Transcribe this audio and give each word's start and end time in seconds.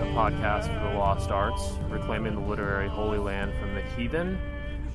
A 0.00 0.06
podcast 0.16 0.64
for 0.66 0.88
the 0.92 0.98
lost 0.98 1.30
arts, 1.30 1.72
reclaiming 1.88 2.34
the 2.34 2.40
literary 2.40 2.88
holy 2.88 3.18
land 3.18 3.52
from 3.60 3.74
the 3.74 3.82
heathen. 3.96 4.38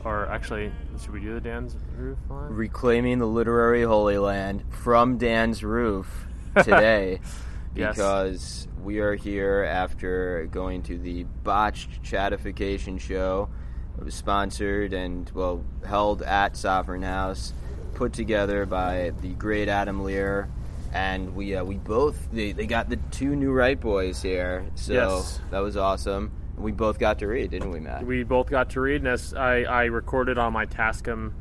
Or 0.03 0.27
actually, 0.27 0.71
should 1.01 1.11
we 1.11 1.19
do 1.19 1.33
the 1.33 1.41
Dan's 1.41 1.75
roof 1.97 2.17
line? 2.29 2.51
reclaiming 2.53 3.19
the 3.19 3.25
literary 3.27 3.83
holy 3.83 4.17
land 4.17 4.63
from 4.69 5.17
Dan's 5.17 5.63
roof 5.63 6.27
today 6.63 7.19
Yes. 7.75 7.95
because 7.95 8.67
we 8.81 8.99
are 8.99 9.15
here 9.15 9.63
after 9.69 10.47
going 10.51 10.83
to 10.83 10.97
the 10.97 11.23
botched 11.43 12.01
Chadification 12.03 12.99
show. 12.99 13.49
It 13.97 14.05
was 14.05 14.15
sponsored 14.15 14.93
and 14.93 15.29
well 15.33 15.63
held 15.85 16.21
at 16.21 16.55
Sovereign 16.55 17.01
House, 17.03 17.53
put 17.95 18.13
together 18.13 18.65
by 18.65 19.11
the 19.21 19.29
great 19.33 19.67
Adam 19.67 20.01
Lehrer, 20.01 20.47
and 20.93 21.35
we 21.35 21.55
uh, 21.55 21.63
we 21.63 21.77
both 21.77 22.29
they, 22.31 22.51
they 22.51 22.65
got 22.65 22.89
the 22.89 22.97
two 23.11 23.35
new 23.35 23.51
right 23.51 23.79
boys 23.79 24.21
here, 24.21 24.65
so 24.75 24.93
Yes. 24.93 25.39
that 25.51 25.59
was 25.59 25.77
awesome. 25.77 26.31
We 26.57 26.71
both 26.73 26.99
got 26.99 27.19
to 27.19 27.27
read, 27.27 27.51
didn't 27.51 27.71
we, 27.71 27.79
Matt? 27.79 28.05
We 28.05 28.23
both 28.23 28.49
got 28.49 28.71
to 28.71 28.81
read, 28.81 28.97
and 29.01 29.07
as 29.07 29.33
I, 29.33 29.61
I 29.63 29.85
recorded 29.85 30.37
on 30.37 30.51
my 30.51 30.65
Tascam 30.65 31.31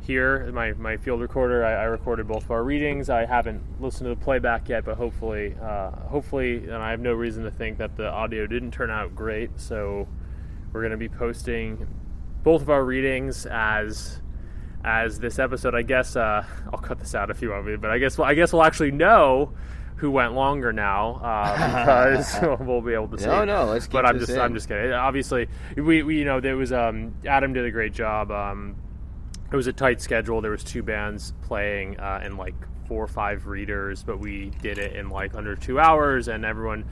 here, 0.00 0.50
my, 0.52 0.72
my 0.74 0.96
field 0.96 1.20
recorder. 1.20 1.64
I, 1.64 1.72
I 1.72 1.84
recorded 1.84 2.28
both 2.28 2.44
of 2.44 2.50
our 2.52 2.62
readings. 2.62 3.10
I 3.10 3.24
haven't 3.26 3.80
listened 3.80 4.06
to 4.08 4.14
the 4.14 4.24
playback 4.24 4.68
yet, 4.68 4.84
but 4.84 4.96
hopefully, 4.96 5.56
uh, 5.60 5.90
hopefully, 5.90 6.58
and 6.58 6.74
I 6.76 6.90
have 6.92 7.00
no 7.00 7.12
reason 7.12 7.42
to 7.44 7.50
think 7.50 7.78
that 7.78 7.96
the 7.96 8.08
audio 8.08 8.46
didn't 8.46 8.70
turn 8.70 8.90
out 8.90 9.14
great. 9.16 9.50
So 9.60 10.06
we're 10.72 10.80
going 10.80 10.92
to 10.92 10.96
be 10.96 11.08
posting 11.08 11.86
both 12.44 12.62
of 12.62 12.70
our 12.70 12.84
readings 12.84 13.46
as 13.46 14.20
as 14.86 15.18
this 15.18 15.38
episode. 15.38 15.74
I 15.74 15.82
guess 15.82 16.16
uh, 16.16 16.44
I'll 16.72 16.78
cut 16.78 17.00
this 17.00 17.14
out 17.14 17.28
if 17.28 17.42
you 17.42 17.50
want 17.50 17.66
me, 17.66 17.76
but 17.76 17.90
I 17.90 17.98
guess 17.98 18.16
well, 18.16 18.28
I 18.28 18.34
guess 18.34 18.52
we'll 18.52 18.62
actually 18.62 18.92
know 18.92 19.52
who 19.96 20.10
went 20.10 20.34
longer 20.34 20.72
now 20.72 21.14
uh, 21.22 22.10
because 22.10 22.60
we'll 22.60 22.80
be 22.80 22.94
able 22.94 23.08
to 23.08 23.18
see. 23.18 23.26
No, 23.26 23.44
no, 23.44 23.64
let's 23.64 23.86
keep 23.86 23.92
But 23.92 24.06
I'm 24.06 24.18
just 24.18 24.32
I'm 24.32 24.54
just 24.54 24.68
kidding. 24.68 24.92
Obviously, 24.92 25.48
we, 25.76 26.02
we 26.02 26.18
you 26.18 26.24
know 26.24 26.40
there 26.40 26.56
was 26.56 26.72
um 26.72 27.14
Adam 27.26 27.52
did 27.52 27.64
a 27.64 27.70
great 27.70 27.92
job. 27.92 28.30
Um, 28.30 28.76
it 29.50 29.56
was 29.56 29.66
a 29.66 29.72
tight 29.72 30.00
schedule. 30.00 30.40
There 30.40 30.50
was 30.50 30.64
two 30.64 30.82
bands 30.82 31.32
playing 31.42 31.98
uh, 31.98 32.20
and 32.22 32.38
like 32.38 32.54
four 32.86 33.02
or 33.02 33.08
five 33.08 33.46
readers, 33.46 34.04
but 34.04 34.20
we 34.20 34.50
did 34.62 34.78
it 34.78 34.94
in 34.94 35.10
like 35.10 35.34
under 35.34 35.56
two 35.56 35.80
hours, 35.80 36.28
and 36.28 36.44
everyone, 36.44 36.84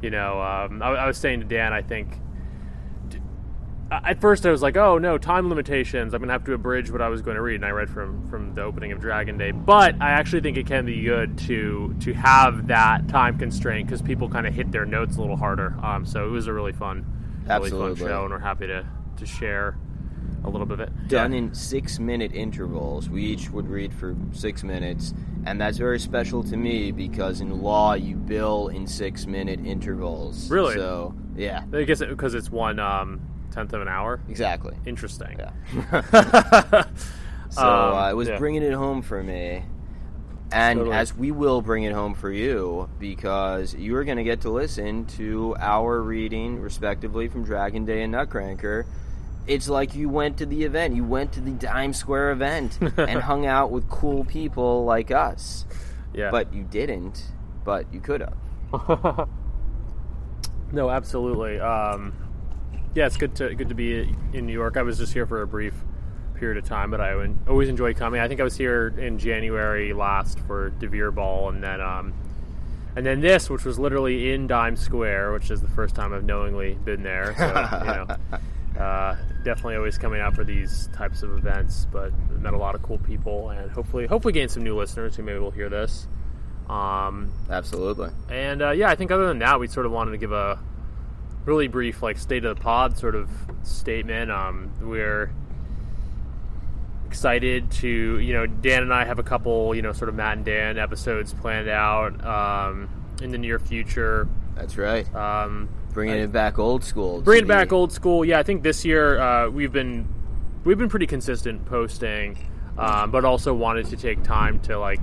you 0.00 0.10
know, 0.10 0.40
um, 0.40 0.82
I, 0.82 0.90
I 0.90 1.06
was 1.06 1.18
saying 1.18 1.40
to 1.40 1.46
Dan, 1.46 1.72
I 1.72 1.82
think 1.82 2.16
at 3.90 4.20
first 4.20 4.46
I 4.46 4.50
was 4.50 4.62
like, 4.62 4.76
oh 4.76 4.98
no, 4.98 5.18
time 5.18 5.48
limitations. 5.48 6.14
I'm 6.14 6.20
gonna 6.20 6.32
have 6.32 6.44
to 6.44 6.52
abridge 6.54 6.90
what 6.90 7.02
I 7.02 7.08
was 7.08 7.22
going 7.22 7.36
to 7.36 7.42
read, 7.42 7.56
and 7.56 7.64
I 7.64 7.70
read 7.70 7.90
from 7.90 8.28
from 8.28 8.54
the 8.54 8.62
opening 8.62 8.92
of 8.92 9.00
Dragon 9.00 9.36
Day. 9.36 9.50
But 9.50 9.96
I 10.00 10.10
actually 10.10 10.40
think 10.42 10.56
it 10.56 10.66
can 10.66 10.86
be 10.86 11.02
good 11.02 11.36
to 11.38 11.94
to 12.00 12.12
have 12.14 12.68
that 12.68 13.08
time 13.08 13.38
constraint 13.38 13.88
because 13.88 14.02
people 14.02 14.28
kind 14.28 14.46
of 14.46 14.54
hit 14.54 14.70
their 14.70 14.86
notes 14.86 15.16
a 15.16 15.20
little 15.20 15.36
harder. 15.36 15.76
Um, 15.82 16.04
so 16.06 16.26
it 16.26 16.30
was 16.30 16.46
a 16.46 16.52
really 16.52 16.72
fun, 16.72 17.04
really 17.48 17.70
fun 17.70 17.96
show, 17.96 18.22
and 18.24 18.30
we're 18.30 18.38
happy 18.38 18.66
to 18.68 18.86
to 19.16 19.26
share 19.26 19.76
a 20.44 20.48
little 20.48 20.66
bit 20.66 20.80
of 20.80 20.88
it. 20.88 21.08
done 21.08 21.32
Yeah. 21.32 21.38
in 21.38 21.54
six 21.54 21.98
minute 21.98 22.32
intervals. 22.34 23.10
We 23.10 23.24
each 23.24 23.50
would 23.50 23.68
read 23.68 23.92
for 23.92 24.14
six 24.32 24.62
minutes, 24.62 25.12
and 25.44 25.60
that's 25.60 25.76
very 25.78 25.98
special 25.98 26.42
to 26.44 26.56
me 26.56 26.92
because 26.92 27.40
in 27.40 27.60
law 27.60 27.94
you 27.94 28.16
bill 28.16 28.68
in 28.68 28.86
six 28.86 29.26
minute 29.26 29.60
intervals. 29.66 30.50
Really? 30.50 30.74
So 30.76 31.14
yeah, 31.36 31.64
I 31.74 31.82
guess 31.82 31.98
because 32.00 32.34
it's 32.34 32.50
one 32.50 32.78
um, 32.78 33.20
tenth 33.50 33.72
of 33.72 33.82
an 33.82 33.88
hour. 33.88 34.20
exactly. 34.28 34.76
Interesting. 34.86 35.38
Yeah. 35.38 36.84
So 37.52 37.62
Um, 37.66 37.94
uh, 37.94 38.10
it 38.10 38.14
was 38.14 38.28
yeah. 38.28 38.38
bringing 38.38 38.62
it 38.62 38.72
home 38.72 39.02
for 39.02 39.20
me. 39.24 39.64
And 40.52 40.78
Totally. 40.78 40.96
as 40.96 41.16
we 41.16 41.32
will 41.32 41.62
bring 41.62 41.82
it 41.82 41.92
home 41.92 42.14
for 42.14 42.30
you, 42.30 42.88
because 43.00 43.74
you 43.74 43.96
are 43.96 44.04
going 44.04 44.18
to 44.18 44.24
get 44.24 44.42
to 44.42 44.50
listen 44.50 45.06
to 45.18 45.56
our 45.58 46.00
reading, 46.00 46.60
respectively, 46.60 47.26
from 47.26 47.42
Dragon 47.44 47.84
Day 47.84 48.02
and 48.02 48.14
NUTCRANKR. 48.14 48.84
It's 49.48 49.68
like 49.68 49.96
you 49.96 50.08
went 50.08 50.36
to 50.38 50.46
the 50.46 50.62
event. 50.62 50.94
You 50.94 51.02
went 51.04 51.32
to 51.32 51.40
the 51.40 51.50
Dime 51.50 51.92
Square 51.92 52.30
event 52.32 52.78
and 52.96 53.20
hung 53.20 53.46
out 53.46 53.72
with 53.72 53.88
cool 53.88 54.24
people 54.24 54.84
like 54.84 55.10
us. 55.10 55.66
Yeah. 56.14 56.30
But 56.30 56.52
you 56.54 56.62
didn't, 56.62 57.20
but 57.64 57.92
you 57.92 58.00
could 58.00 58.20
have. 58.20 59.28
No, 60.72 60.88
absolutely. 60.88 61.58
Um, 61.58 62.12
yeah, 62.94 63.06
it's 63.06 63.16
good 63.16 63.34
to 63.36 63.54
good 63.54 63.68
to 63.68 63.74
be 63.74 64.14
in 64.32 64.46
New 64.46 64.52
York. 64.52 64.76
I 64.76 64.82
was 64.82 64.98
just 64.98 65.12
here 65.12 65.26
for 65.26 65.42
a 65.42 65.46
brief 65.46 65.74
period 66.34 66.56
of 66.56 66.64
time, 66.64 66.90
but 66.90 67.00
I 67.00 67.14
always 67.48 67.68
enjoy 67.68 67.94
coming. 67.94 68.20
I 68.20 68.26
think 68.26 68.40
I 68.40 68.44
was 68.44 68.56
here 68.56 68.88
in 68.98 69.18
January 69.18 69.92
last 69.92 70.40
for 70.40 70.70
Devere 70.70 71.12
Ball, 71.12 71.50
and 71.50 71.62
then 71.62 71.80
um, 71.80 72.14
and 72.96 73.06
then 73.06 73.20
this, 73.20 73.48
which 73.48 73.64
was 73.64 73.78
literally 73.78 74.32
in 74.32 74.46
Dime 74.46 74.76
Square, 74.76 75.32
which 75.32 75.50
is 75.50 75.60
the 75.60 75.68
first 75.68 75.94
time 75.94 76.12
I've 76.12 76.24
knowingly 76.24 76.74
been 76.74 77.02
there. 77.02 77.34
So 77.36 77.46
you 77.46 78.78
know, 78.78 78.80
uh, 78.82 79.16
definitely 79.44 79.76
always 79.76 79.98
coming 79.98 80.20
out 80.20 80.34
for 80.34 80.42
these 80.42 80.88
types 80.92 81.22
of 81.22 81.36
events. 81.36 81.86
But 81.92 82.12
met 82.40 82.54
a 82.54 82.58
lot 82.58 82.74
of 82.74 82.82
cool 82.82 82.98
people, 82.98 83.50
and 83.50 83.70
hopefully 83.70 84.06
hopefully 84.06 84.32
gain 84.32 84.48
some 84.48 84.64
new 84.64 84.76
listeners 84.76 85.14
who 85.14 85.22
maybe 85.22 85.38
will 85.38 85.52
hear 85.52 85.68
this. 85.68 86.08
Um, 86.68 87.32
Absolutely. 87.50 88.10
and 88.30 88.62
uh, 88.62 88.70
yeah, 88.70 88.90
I 88.90 88.94
think 88.94 89.10
other 89.10 89.26
than 89.26 89.40
that, 89.40 89.58
we 89.58 89.66
sort 89.66 89.86
of 89.86 89.92
wanted 89.92 90.12
to 90.12 90.18
give 90.18 90.30
a 90.30 90.58
really 91.44 91.68
brief, 91.68 92.02
like, 92.02 92.18
state 92.18 92.44
of 92.44 92.56
the 92.56 92.62
pod 92.62 92.96
sort 92.98 93.14
of 93.14 93.30
statement. 93.62 94.30
Um, 94.30 94.70
we're 94.80 95.32
excited 97.06 97.70
to, 97.72 97.88
you 97.88 98.32
know, 98.32 98.46
Dan 98.46 98.82
and 98.82 98.94
I 98.94 99.04
have 99.04 99.18
a 99.18 99.22
couple, 99.22 99.74
you 99.74 99.82
know, 99.82 99.92
sort 99.92 100.08
of 100.08 100.14
Matt 100.14 100.36
and 100.36 100.44
Dan 100.44 100.78
episodes 100.78 101.34
planned 101.34 101.68
out 101.68 102.24
um, 102.24 102.88
in 103.20 103.30
the 103.32 103.38
near 103.38 103.58
future. 103.58 104.28
That's 104.54 104.76
right. 104.76 105.12
Um, 105.14 105.68
Bringing 105.92 106.20
it 106.20 106.30
back 106.30 106.58
old 106.58 106.84
school. 106.84 107.20
bringing 107.20 107.46
it 107.46 107.48
back 107.48 107.72
old 107.72 107.90
school. 107.90 108.24
Yeah, 108.24 108.38
I 108.38 108.44
think 108.44 108.62
this 108.62 108.84
year 108.84 109.18
uh, 109.18 109.50
we've 109.50 109.72
been 109.72 110.06
we've 110.62 110.78
been 110.78 110.88
pretty 110.88 111.08
consistent 111.08 111.66
posting, 111.66 112.38
um, 112.78 113.10
but 113.10 113.24
also 113.24 113.52
wanted 113.52 113.86
to 113.86 113.96
take 113.96 114.22
time 114.22 114.60
to 114.60 114.78
like 114.78 115.00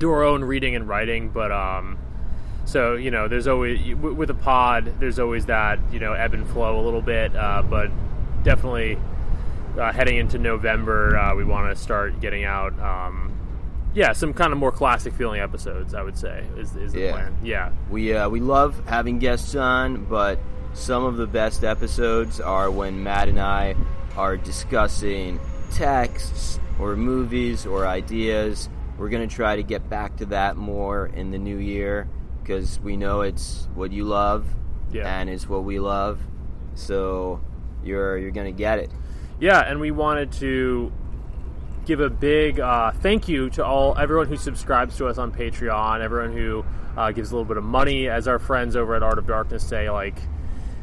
do 0.00 0.10
our 0.10 0.24
own 0.24 0.42
reading 0.42 0.74
and 0.74 0.88
writing. 0.88 1.28
But 1.28 1.52
um, 1.52 1.96
so 2.64 2.94
you 2.94 3.10
know, 3.10 3.28
there's 3.28 3.46
always 3.46 3.94
with 3.96 4.30
a 4.30 4.34
pod, 4.34 4.94
there's 5.00 5.18
always 5.18 5.46
that 5.46 5.78
you 5.92 6.00
know 6.00 6.12
ebb 6.12 6.34
and 6.34 6.48
flow 6.48 6.80
a 6.80 6.82
little 6.82 7.02
bit. 7.02 7.34
Uh, 7.36 7.62
but 7.62 7.90
definitely 8.42 8.98
uh, 9.78 9.92
heading 9.92 10.16
into 10.16 10.38
November, 10.38 11.16
uh, 11.16 11.34
we 11.34 11.44
want 11.44 11.74
to 11.74 11.80
start 11.82 12.20
getting 12.20 12.44
out. 12.44 12.78
Um, 12.80 13.32
yeah, 13.94 14.12
some 14.12 14.32
kind 14.32 14.52
of 14.52 14.58
more 14.58 14.72
classic 14.72 15.12
feeling 15.14 15.40
episodes. 15.40 15.94
I 15.94 16.02
would 16.02 16.18
say 16.18 16.44
is, 16.56 16.74
is 16.76 16.92
the 16.92 17.00
Yeah. 17.00 17.12
plan. 17.12 17.36
Yeah, 17.42 17.70
We 17.90 18.14
uh, 18.14 18.28
we 18.28 18.40
love 18.40 18.80
having 18.86 19.18
guests 19.18 19.54
on, 19.54 20.04
but 20.06 20.38
some 20.72 21.04
of 21.04 21.16
the 21.16 21.26
best 21.28 21.62
episodes 21.62 22.40
are 22.40 22.70
when 22.70 23.04
Matt 23.04 23.28
and 23.28 23.38
I 23.40 23.76
are 24.16 24.36
discussing 24.36 25.38
texts 25.72 26.58
or 26.80 26.96
movies 26.96 27.66
or 27.66 27.86
ideas. 27.86 28.68
We're 28.98 29.08
gonna 29.10 29.26
try 29.28 29.56
to 29.56 29.62
get 29.62 29.88
back 29.88 30.16
to 30.16 30.26
that 30.26 30.56
more 30.56 31.06
in 31.06 31.30
the 31.30 31.38
new 31.38 31.58
year 31.58 32.08
because 32.44 32.78
we 32.80 32.96
know 32.96 33.22
it's 33.22 33.66
what 33.74 33.90
you 33.90 34.04
love 34.04 34.46
Yeah. 34.92 35.18
and 35.18 35.28
it's 35.30 35.48
what 35.48 35.64
we 35.64 35.78
love. 35.80 36.20
So 36.74 37.40
you're 37.82 38.18
you're 38.18 38.30
gonna 38.30 38.52
get 38.52 38.78
it. 38.78 38.90
Yeah, 39.40 39.60
and 39.60 39.80
we 39.80 39.90
wanted 39.90 40.30
to 40.32 40.92
give 41.86 42.00
a 42.00 42.10
big 42.10 42.60
uh, 42.60 42.92
thank 42.92 43.28
you 43.28 43.50
to 43.50 43.64
all 43.64 43.96
everyone 43.98 44.26
who 44.28 44.36
subscribes 44.36 44.96
to 44.98 45.06
us 45.06 45.18
on 45.18 45.32
Patreon, 45.32 46.00
everyone 46.00 46.32
who 46.32 46.64
uh, 46.96 47.10
gives 47.12 47.30
a 47.30 47.34
little 47.34 47.44
bit 47.46 47.56
of 47.56 47.64
money, 47.64 48.08
as 48.08 48.28
our 48.28 48.38
friends 48.38 48.76
over 48.76 48.94
at 48.94 49.02
Art 49.02 49.18
of 49.18 49.26
Darkness 49.26 49.66
say, 49.66 49.90
like. 49.90 50.16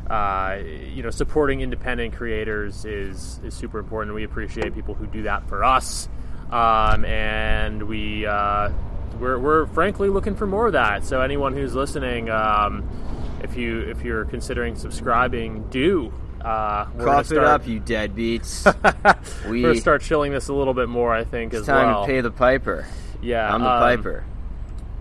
Uh, 0.09 0.61
you 0.93 1.01
know, 1.03 1.09
supporting 1.09 1.61
independent 1.61 2.13
creators 2.13 2.83
is 2.83 3.39
is 3.45 3.53
super 3.53 3.79
important. 3.79 4.13
We 4.13 4.25
appreciate 4.25 4.73
people 4.75 4.93
who 4.93 5.07
do 5.07 5.23
that 5.23 5.47
for 5.47 5.63
us, 5.63 6.09
um, 6.51 7.05
and 7.05 7.83
we 7.83 8.25
uh, 8.25 8.71
we're, 9.19 9.37
we're 9.37 9.65
frankly 9.67 10.09
looking 10.09 10.35
for 10.35 10.47
more 10.47 10.67
of 10.67 10.73
that. 10.73 11.05
So 11.05 11.21
anyone 11.21 11.53
who's 11.53 11.75
listening, 11.75 12.29
um, 12.29 12.87
if 13.43 13.55
you 13.55 13.79
if 13.81 14.03
you're 14.03 14.25
considering 14.25 14.75
subscribing, 14.75 15.67
do. 15.69 16.13
Uh, 16.39 16.87
we're 16.95 17.19
it 17.19 17.37
up, 17.37 17.67
you 17.67 17.79
deadbeats. 17.79 18.65
we 19.49 19.61
we're 19.61 19.69
gonna 19.69 19.81
start 19.81 20.01
chilling 20.01 20.31
this 20.31 20.47
a 20.47 20.53
little 20.53 20.73
bit 20.73 20.89
more, 20.89 21.13
I 21.13 21.23
think, 21.23 21.53
it's 21.53 21.67
time 21.67 21.87
well. 21.87 22.01
to 22.01 22.07
pay 22.07 22.21
the 22.21 22.31
piper. 22.31 22.87
yeah, 23.21 23.53
I'm 23.53 23.61
the 23.61 23.69
um, 23.69 23.79
piper. 23.79 24.25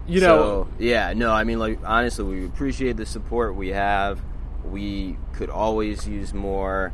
You 0.07 0.21
know, 0.21 0.69
so, 0.69 0.69
yeah, 0.79 1.13
no, 1.15 1.33
I 1.33 1.45
mean, 1.45 1.59
like, 1.59 1.79
honestly, 1.85 2.25
we 2.25 2.45
appreciate 2.45 2.97
the 2.97 3.07
support 3.07 3.55
we 3.55 3.69
have. 3.69 4.21
We 4.65 5.17
could 5.33 5.51
always 5.51 6.07
use 6.07 6.35
more. 6.35 6.93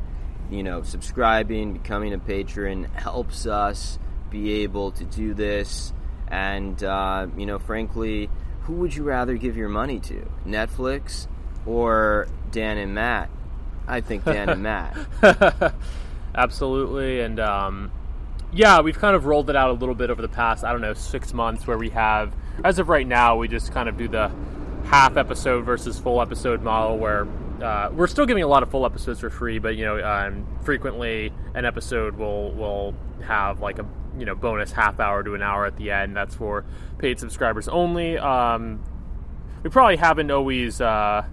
You 0.51 0.63
know, 0.63 0.83
subscribing, 0.83 1.73
becoming 1.73 2.13
a 2.13 2.19
patron 2.19 2.85
helps 2.85 3.47
us 3.47 3.99
be 4.31 4.63
able 4.63 4.93
to 4.93 5.05
do 5.05 5.35
this. 5.35 5.93
And, 6.28 6.82
uh, 6.82 7.28
you 7.37 7.46
know, 7.46 7.58
frankly, 7.58 8.28
who 8.62 8.75
would 8.75 8.94
you 8.94 9.05
rather 9.05 9.37
give 9.37 9.56
your 9.56 9.69
money 9.69 10.00
to? 10.00 10.26
Netflix 10.46 11.28
or 11.64 12.28
Dan 12.50 12.78
and 12.78 12.94
Matt? 12.94 13.31
I 13.87 14.00
think 14.00 14.25
Dan 14.25 14.49
and 14.49 14.62
Matt. 14.62 14.96
absolutely, 16.34 17.20
and 17.20 17.38
um, 17.38 17.93
yeah, 18.52 18.81
we've 18.81 18.99
kind 18.99 19.14
of 19.14 19.26
rolled 19.26 19.50
it 19.50 19.56
out 19.56 19.70
a 19.70 19.75
little 19.75 19.94
bit 19.94 20.11
over 20.11 20.20
the 20.20 20.28
past, 20.28 20.64
I 20.64 20.73
don't 20.73 20.81
know, 20.81 20.94
six 20.94 21.32
months, 21.32 21.67
where 21.67 21.78
we 21.78 21.90
have, 21.90 22.32
as 22.64 22.79
of 22.79 22.88
right 22.88 23.06
now, 23.06 23.37
we 23.37 23.46
just 23.49 23.72
kind 23.72 23.88
of 23.88 23.96
do 23.96 24.08
the 24.08 24.32
half 24.84 25.17
episode 25.17 25.64
versus 25.64 25.99
full 25.99 26.20
episode 26.20 26.62
model, 26.62 26.99
where 26.99 27.29
uh, 27.62 27.90
we're 27.93 28.06
still 28.06 28.26
giving 28.26 28.43
a 28.43 28.49
lot 28.49 28.62
of 28.62 28.70
full 28.70 28.84
episodes 28.84 29.20
for 29.20 29.31
free, 29.31 29.58
but 29.58 29.76
you 29.76 29.84
know, 29.84 30.02
um, 30.05 30.46
frequently 30.64 31.32
an 31.55 31.64
episode 31.64 32.17
will 32.17 32.52
will 32.52 32.94
have 33.22 33.61
like 33.61 33.79
a 33.79 33.87
you 34.19 34.27
know 34.27 34.35
bonus 34.35 34.73
half 34.73 35.01
hour 35.01 35.23
to 35.23 35.35
an 35.35 35.43
hour 35.43 35.67
at 35.67 35.77
the 35.77 35.91
end. 35.91 36.17
That's 36.17 36.35
for 36.35 36.65
paid 36.99 37.19
subscribers 37.19 37.69
only. 37.69 38.19
Um, 38.19 38.83
we 39.63 39.71
probably 39.71 39.97
haven't 39.97 40.31
always. 40.31 40.81
Uh, 40.81 41.27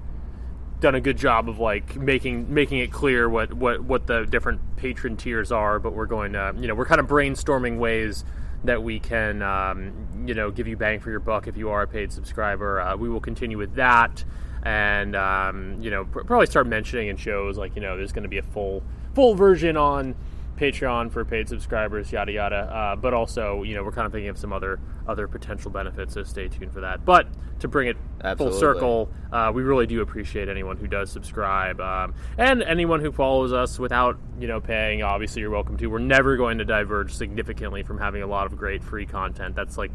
done 0.84 0.96
a 0.96 1.02
good 1.02 1.18
job 1.18 1.48
of 1.48 1.60
like 1.60 1.96
making 1.96 2.54
making 2.54 2.80
it 2.80 2.92
clear 2.92 3.30
what 3.30 3.54
what 3.54 3.82
what 3.82 4.06
the 4.06 4.26
different 4.26 4.60
patron 4.76 5.16
tiers 5.16 5.50
are 5.50 5.80
but 5.80 5.94
we're 5.94 6.06
going 6.06 6.34
to 6.34 6.54
you 6.60 6.68
know 6.68 6.76
we're 6.76 6.86
kind 6.86 7.00
of 7.00 7.08
brainstorming 7.08 7.78
ways 7.78 8.26
that 8.66 8.84
we 8.84 9.00
can 9.00 9.42
um, 9.42 9.94
you 10.28 10.34
know 10.34 10.52
give 10.52 10.68
you 10.68 10.76
bang 10.76 11.00
for 11.00 11.10
your 11.10 11.22
buck 11.22 11.48
if 11.48 11.56
you 11.56 11.70
are 11.70 11.84
a 11.84 11.88
paid 11.88 12.12
subscriber 12.12 12.82
uh, 12.82 12.98
we 12.98 13.08
will 13.08 13.22
continue 13.22 13.58
with 13.58 13.76
that 13.76 14.26
and 14.64 15.16
um, 15.16 15.82
you 15.82 15.90
know 15.90 16.04
pr- 16.04 16.24
probably 16.24 16.48
start 16.48 16.68
mentioning 16.68 17.08
in 17.08 17.16
shows 17.16 17.58
like 17.58 17.74
you 17.76 17.82
know 17.82 17.96
there's 17.96 18.12
going 18.12 18.24
to 18.24 18.30
be 18.30 18.38
a 18.38 18.44
full 18.44 18.84
full 19.16 19.36
version 19.36 19.78
on 19.78 20.16
Patreon 20.64 21.12
for 21.12 21.26
paid 21.26 21.50
subscribers, 21.50 22.10
yada 22.12 22.32
yada. 22.32 22.56
Uh, 22.56 22.96
but 22.96 23.14
also, 23.14 23.64
you 23.64 23.76
know, 23.76 23.84
we're 23.84 23.92
kind 23.92 24.06
of 24.06 24.14
thinking 24.14 24.30
of 24.30 24.38
some 24.38 24.54
other 24.54 24.80
other 25.08 25.28
potential 25.28 25.70
benefits, 25.70 26.14
so 26.14 26.24
stay 26.24 26.48
tuned 26.48 26.72
for 26.72 26.80
that. 26.82 27.04
But 27.04 27.28
to 27.60 27.68
bring 27.68 27.90
it 27.90 27.98
Absolutely. 28.24 28.52
full 28.54 28.60
circle, 28.60 29.12
uh, 29.34 29.52
we 29.54 29.64
really 29.64 29.86
do 29.86 30.02
appreciate 30.02 30.48
anyone 30.48 30.78
who 30.78 30.88
does 30.88 31.12
subscribe, 31.12 31.82
um, 31.82 32.14
and 32.38 32.64
anyone 32.64 33.02
who 33.02 33.12
follows 33.12 33.52
us 33.52 33.78
without 33.78 34.18
you 34.40 34.48
know 34.48 34.62
paying. 34.62 35.04
Obviously, 35.04 35.42
you're 35.42 35.52
welcome 35.52 35.76
to. 35.78 35.88
We're 35.88 36.00
never 36.00 36.38
going 36.38 36.60
to 36.60 36.66
diverge 36.66 37.14
significantly 37.14 37.84
from 37.84 37.98
having 38.00 38.24
a 38.24 38.28
lot 38.28 38.46
of 38.46 38.58
great 38.58 38.84
free 38.84 39.06
content. 39.06 39.56
That's 39.56 39.78
like 39.78 39.92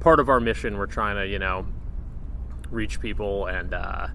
part 0.00 0.20
of 0.20 0.28
our 0.28 0.40
mission. 0.40 0.76
We're 0.76 0.86
trying 0.86 1.16
to 1.16 1.26
you 1.26 1.38
know 1.38 1.66
reach 2.70 3.00
people 3.00 3.46
and 3.46 3.72
uh, 3.72 4.08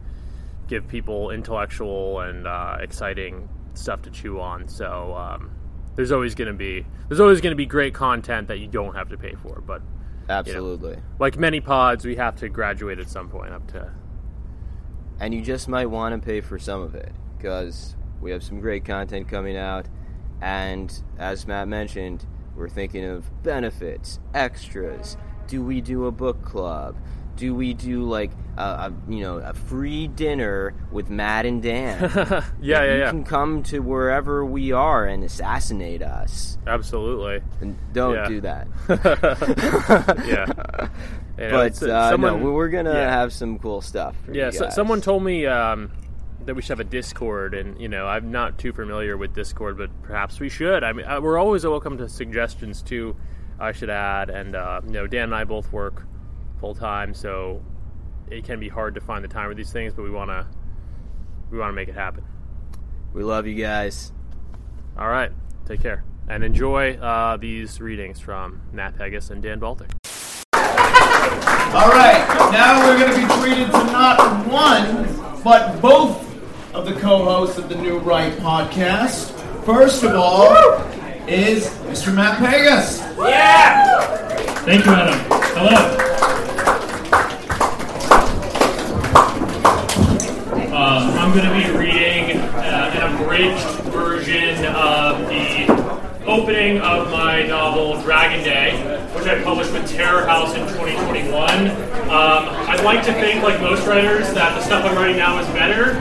give 0.67 0.87
people 0.87 1.31
intellectual 1.31 2.19
and 2.19 2.45
uh, 2.45 2.77
exciting 2.79 3.49
stuff 3.73 4.03
to 4.03 4.11
chew 4.11 4.39
on. 4.39 4.67
So 4.67 5.15
um, 5.15 5.49
there's 5.95 6.11
always 6.11 6.35
going 6.35 6.47
to 6.47 6.53
be 6.53 6.85
there's 7.07 7.19
always 7.19 7.41
going 7.41 7.51
to 7.51 7.57
be 7.57 7.65
great 7.65 7.93
content 7.93 8.47
that 8.47 8.59
you 8.59 8.67
don't 8.67 8.95
have 8.95 9.09
to 9.09 9.17
pay 9.17 9.35
for. 9.35 9.61
But 9.61 9.81
Absolutely. 10.29 10.97
like 11.19 11.37
many 11.37 11.59
pods, 11.59 12.05
we 12.05 12.15
have 12.15 12.35
to 12.37 12.49
graduate 12.49 12.99
at 12.99 13.09
some 13.09 13.29
point 13.29 13.53
up 13.53 13.67
to 13.71 13.91
and 15.19 15.33
you 15.33 15.41
just 15.41 15.67
might 15.67 15.85
want 15.87 16.19
to 16.19 16.25
pay 16.25 16.41
for 16.41 16.59
some 16.59 16.81
of 16.81 16.95
it 16.95 17.11
because 17.37 17.95
we 18.21 18.31
have 18.31 18.43
some 18.43 18.59
great 18.59 18.85
content 18.85 19.27
coming 19.27 19.57
out 19.57 19.87
and 20.41 21.01
as 21.17 21.47
matt 21.47 21.67
mentioned 21.67 22.25
we're 22.55 22.69
thinking 22.69 23.05
of 23.05 23.43
benefits 23.43 24.19
extras 24.33 25.17
do 25.47 25.63
we 25.63 25.81
do 25.81 26.05
a 26.05 26.11
book 26.11 26.43
club 26.43 26.95
do 27.35 27.53
we 27.55 27.73
do 27.73 28.03
like 28.03 28.31
a, 28.57 28.61
a 28.61 28.93
you 29.09 29.19
know 29.21 29.37
a 29.37 29.53
free 29.53 30.07
dinner 30.07 30.73
with 30.91 31.09
matt 31.09 31.45
and 31.45 31.61
dan 31.61 31.99
yeah 32.15 32.41
yeah 32.61 32.83
you 32.83 32.99
yeah 32.99 33.09
can 33.09 33.23
come 33.23 33.61
to 33.63 33.79
wherever 33.79 34.45
we 34.45 34.71
are 34.71 35.05
and 35.05 35.23
assassinate 35.23 36.01
us 36.01 36.57
absolutely 36.67 37.41
and 37.61 37.77
don't 37.93 38.13
Yeah. 38.15 38.27
do 38.27 38.41
that 38.41 38.67
yeah. 40.25 40.87
You 41.37 41.49
know, 41.49 41.51
but 41.51 41.83
uh, 41.83 42.09
someone- 42.11 42.41
no 42.43 42.51
we're 42.51 42.69
gonna 42.69 42.93
yeah. 42.93 43.09
have 43.11 43.33
some 43.33 43.59
cool 43.59 43.81
stuff 43.81 44.15
for 44.25 44.33
Yeah, 44.33 44.51
so, 44.51 44.69
someone 44.69 45.01
told 45.01 45.21
me 45.21 45.45
um, 45.45 45.91
that 46.45 46.55
we 46.55 46.61
should 46.61 46.69
have 46.69 46.79
a 46.79 46.89
Discord, 46.89 47.53
and 47.53 47.77
you 47.81 47.89
know, 47.89 48.07
I'm 48.07 48.31
not 48.31 48.57
too 48.57 48.71
familiar 48.71 49.17
with 49.17 49.33
Discord, 49.35 49.77
but 49.77 49.89
perhaps 50.03 50.39
we 50.39 50.47
should. 50.47 50.85
I 50.85 50.93
mean, 50.93 51.05
uh, 51.05 51.19
we're 51.19 51.37
always 51.37 51.65
welcome 51.65 51.97
to 51.97 52.07
suggestions 52.07 52.81
too. 52.81 53.17
I 53.59 53.73
should 53.73 53.89
add, 53.89 54.29
and 54.29 54.55
uh, 54.55 54.79
you 54.85 54.93
know, 54.93 55.07
Dan 55.07 55.23
and 55.23 55.35
I 55.35 55.43
both 55.43 55.73
work 55.73 56.07
full 56.65 56.73
time, 56.73 57.13
so 57.13 57.61
it 58.31 58.43
can 58.43 58.59
be 58.59 58.67
hard 58.67 58.95
to 58.95 59.01
find 59.01 59.23
the 59.23 59.27
time 59.27 59.47
for 59.47 59.53
these 59.53 59.71
things, 59.71 59.93
but 59.93 60.01
we 60.01 60.09
want 60.09 60.31
to 60.31 60.47
we 61.51 61.59
want 61.59 61.69
to 61.69 61.75
make 61.75 61.87
it 61.87 61.93
happen. 61.93 62.23
we 63.13 63.21
love 63.21 63.45
you 63.45 63.53
guys 63.53 64.11
All 64.97 65.07
right, 65.07 65.31
take 65.67 65.79
care 65.79 66.03
and 66.27 66.43
enjoy 66.43 66.95
uh, 66.95 67.37
these 67.37 67.79
readings 67.79 68.19
from 68.19 68.63
Matt 68.73 68.97
Pegas 68.97 69.29
and 69.29 69.43
Dan 69.43 69.59
Baltic. 69.59 69.91
All 70.55 71.89
right, 71.89 72.25
now 72.51 72.83
we're 72.83 72.97
going 72.97 73.13
to 73.13 73.27
be 73.27 73.41
treated 73.43 73.67
to 73.71 73.83
not 73.91 74.47
one, 74.47 75.43
but 75.43 75.79
both 75.79 76.17
of 76.73 76.87
the 76.87 76.93
co-hosts 76.93 77.59
of 77.59 77.69
the 77.69 77.75
New 77.75 77.99
Right 77.99 78.33
podcast. 78.37 79.29
First 79.65 80.03
of 80.03 80.15
all 80.15 80.51
is 81.27 81.67
Mr. 81.85 82.11
Matt 82.11 82.39
Pegas. 82.39 83.01
Yeah. 83.19 84.15
Thank 84.65 84.83
you, 84.83 84.91
Adam. 84.91 85.19
Hello. 85.53 86.44
Um, 90.85 91.09
I'm 91.17 91.35
going 91.35 91.45
to 91.45 91.71
be 91.71 91.75
reading 91.75 92.37
uh, 92.37 92.93
an 92.93 93.15
abridged 93.15 93.65
version 93.91 94.63
of 94.65 95.17
the 95.29 95.65
opening 96.27 96.77
of 96.77 97.09
my 97.09 97.41
novel 97.41 97.99
Dragon 98.03 98.43
Day, 98.43 98.77
which 99.15 99.25
I 99.25 99.41
published 99.41 99.73
with 99.73 99.89
Terror 99.89 100.27
House 100.27 100.53
in 100.53 100.61
2021. 100.67 101.33
Um, 101.41 102.09
I'd 102.69 102.83
like 102.83 103.03
to 103.05 103.13
think, 103.13 103.41
like 103.41 103.59
most 103.61 103.87
writers, 103.87 104.31
that 104.35 104.53
the 104.55 104.61
stuff 104.61 104.85
I'm 104.85 104.95
writing 104.95 105.17
now 105.17 105.39
is 105.39 105.47
better. 105.47 105.93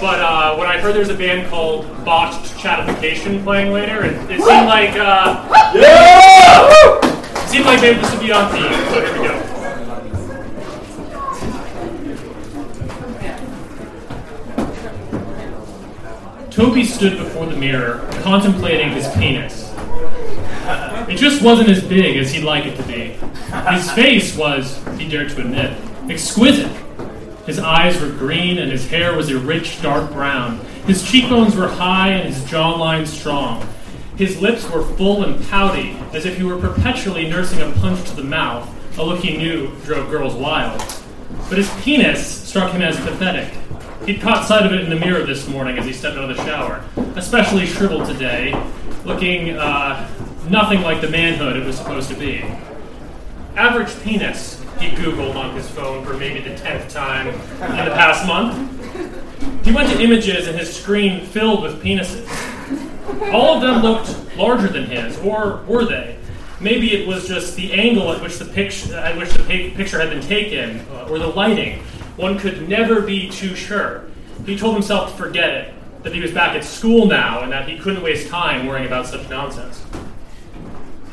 But 0.00 0.18
uh, 0.18 0.56
when 0.56 0.66
I 0.66 0.80
heard 0.80 0.96
there's 0.96 1.10
a 1.10 1.16
band 1.16 1.48
called 1.48 1.86
Botched 2.04 2.56
Chadification 2.56 3.44
playing 3.44 3.72
later, 3.72 4.04
it, 4.04 4.14
it 4.28 4.40
seemed 4.42 4.66
like 4.66 4.96
uh, 4.96 5.46
it 5.76 7.48
seemed 7.48 7.66
like 7.66 7.80
maybe 7.80 8.00
this 8.00 8.10
would 8.10 8.20
be 8.20 8.32
on 8.32 8.50
theme. 8.50 8.62
So 8.90 9.00
here 9.00 9.12
we 9.12 9.28
go. 9.28 9.33
Toby 16.64 16.82
stood 16.82 17.18
before 17.18 17.44
the 17.44 17.56
mirror, 17.56 18.08
contemplating 18.22 18.88
his 18.92 19.06
penis. 19.16 19.70
Uh, 20.64 21.06
it 21.10 21.16
just 21.16 21.42
wasn't 21.42 21.68
as 21.68 21.84
big 21.84 22.16
as 22.16 22.32
he'd 22.32 22.42
like 22.42 22.64
it 22.64 22.74
to 22.78 22.82
be. 22.84 23.18
His 23.70 23.90
face 23.90 24.34
was, 24.34 24.82
he 24.96 25.06
dared 25.06 25.28
to 25.32 25.42
admit, 25.42 25.78
exquisite. 26.08 26.72
His 27.44 27.58
eyes 27.58 28.00
were 28.00 28.08
green 28.08 28.56
and 28.56 28.72
his 28.72 28.88
hair 28.88 29.14
was 29.14 29.28
a 29.28 29.38
rich 29.38 29.82
dark 29.82 30.10
brown. 30.10 30.56
His 30.86 31.06
cheekbones 31.06 31.54
were 31.54 31.68
high 31.68 32.12
and 32.12 32.32
his 32.32 32.42
jawline 32.44 33.06
strong. 33.06 33.68
His 34.16 34.40
lips 34.40 34.66
were 34.70 34.84
full 34.96 35.22
and 35.22 35.46
pouty, 35.50 35.98
as 36.14 36.24
if 36.24 36.38
he 36.38 36.44
were 36.44 36.58
perpetually 36.58 37.28
nursing 37.28 37.60
a 37.60 37.72
punch 37.72 38.08
to 38.08 38.16
the 38.16 38.24
mouth, 38.24 38.66
a 38.98 39.02
look 39.02 39.20
he 39.20 39.36
knew 39.36 39.70
drove 39.84 40.10
girls 40.10 40.34
wild. 40.34 40.82
But 41.50 41.58
his 41.58 41.70
penis 41.82 42.26
struck 42.26 42.72
him 42.72 42.80
as 42.80 42.96
pathetic. 43.00 43.52
He'd 44.06 44.20
caught 44.20 44.46
sight 44.46 44.66
of 44.66 44.72
it 44.72 44.80
in 44.80 44.90
the 44.90 44.96
mirror 44.96 45.24
this 45.24 45.48
morning 45.48 45.78
as 45.78 45.86
he 45.86 45.92
stepped 45.92 46.18
out 46.18 46.30
of 46.30 46.36
the 46.36 46.44
shower, 46.44 46.84
especially 47.16 47.64
shriveled 47.64 48.06
today, 48.06 48.52
looking 49.04 49.56
uh, 49.56 50.06
nothing 50.50 50.82
like 50.82 51.00
the 51.00 51.08
manhood 51.08 51.56
it 51.56 51.64
was 51.64 51.78
supposed 51.78 52.10
to 52.10 52.16
be. 52.16 52.44
Average 53.56 53.98
penis, 54.02 54.62
he 54.78 54.88
Googled 54.88 55.36
on 55.36 55.54
his 55.56 55.70
phone 55.70 56.04
for 56.04 56.14
maybe 56.18 56.40
the 56.40 56.54
tenth 56.54 56.92
time 56.92 57.28
in 57.28 57.84
the 57.84 57.94
past 57.94 58.26
month. 58.26 59.64
He 59.64 59.72
went 59.72 59.90
to 59.90 59.98
images 59.98 60.48
and 60.48 60.58
his 60.58 60.74
screen 60.74 61.24
filled 61.24 61.62
with 61.62 61.82
penises. 61.82 62.28
All 63.32 63.56
of 63.56 63.62
them 63.62 63.82
looked 63.82 64.36
larger 64.36 64.68
than 64.68 64.84
his, 64.84 65.18
or 65.20 65.62
were 65.66 65.86
they? 65.86 66.18
Maybe 66.60 66.92
it 66.94 67.08
was 67.08 67.26
just 67.26 67.56
the 67.56 67.72
angle 67.72 68.12
at 68.12 68.22
which 68.22 68.38
the 68.38 68.44
picture, 68.44 68.96
at 68.96 69.16
which 69.16 69.30
the 69.32 69.42
picture 69.42 69.98
had 69.98 70.10
been 70.10 70.22
taken, 70.22 70.80
uh, 70.92 71.08
or 71.08 71.18
the 71.18 71.26
lighting. 71.26 71.82
One 72.16 72.38
could 72.38 72.68
never 72.68 73.00
be 73.00 73.28
too 73.28 73.54
sure. 73.56 74.04
He 74.46 74.56
told 74.56 74.74
himself 74.74 75.10
to 75.10 75.16
forget 75.16 75.50
it, 75.50 75.74
that 76.02 76.14
he 76.14 76.20
was 76.20 76.32
back 76.32 76.54
at 76.54 76.64
school 76.64 77.06
now, 77.06 77.40
and 77.40 77.52
that 77.52 77.68
he 77.68 77.78
couldn't 77.78 78.02
waste 78.02 78.28
time 78.28 78.66
worrying 78.66 78.86
about 78.86 79.06
such 79.06 79.28
nonsense. 79.28 79.84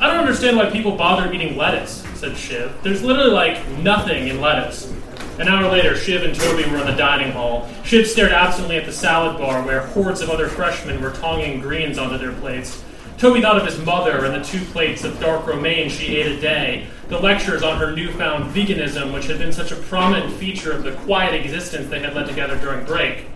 I 0.00 0.08
don't 0.08 0.18
understand 0.18 0.56
why 0.56 0.68
people 0.70 0.96
bother 0.96 1.32
eating 1.32 1.56
lettuce, 1.56 2.04
said 2.14 2.36
Shiv. 2.36 2.72
There's 2.82 3.02
literally 3.02 3.30
like 3.30 3.66
nothing 3.78 4.28
in 4.28 4.40
lettuce. 4.40 4.92
An 5.38 5.48
hour 5.48 5.70
later, 5.70 5.96
Shiv 5.96 6.22
and 6.24 6.34
Toby 6.34 6.68
were 6.70 6.78
in 6.78 6.86
the 6.86 6.96
dining 6.96 7.32
hall. 7.32 7.68
Shiv 7.84 8.06
stared 8.06 8.32
absently 8.32 8.76
at 8.76 8.84
the 8.84 8.92
salad 8.92 9.38
bar 9.38 9.64
where 9.64 9.86
hordes 9.86 10.20
of 10.20 10.28
other 10.28 10.48
freshmen 10.48 11.00
were 11.00 11.12
tonging 11.12 11.60
greens 11.60 11.98
onto 11.98 12.18
their 12.18 12.32
plates. 12.32 12.82
Toby 13.16 13.40
thought 13.40 13.56
of 13.56 13.64
his 13.64 13.78
mother 13.84 14.24
and 14.24 14.34
the 14.34 14.46
two 14.46 14.64
plates 14.66 15.04
of 15.04 15.18
dark 15.20 15.46
romaine 15.46 15.88
she 15.88 16.16
ate 16.16 16.26
a 16.26 16.40
day, 16.40 16.86
the 17.12 17.20
lectures 17.20 17.62
on 17.62 17.78
her 17.78 17.92
newfound 17.92 18.54
veganism, 18.54 19.12
which 19.12 19.26
had 19.26 19.38
been 19.38 19.52
such 19.52 19.70
a 19.70 19.76
prominent 19.76 20.32
feature 20.32 20.72
of 20.72 20.82
the 20.82 20.92
quiet 20.92 21.34
existence 21.34 21.88
they 21.90 22.00
had 22.00 22.14
led 22.14 22.26
together 22.26 22.56
during 22.56 22.86
break. 22.86 23.26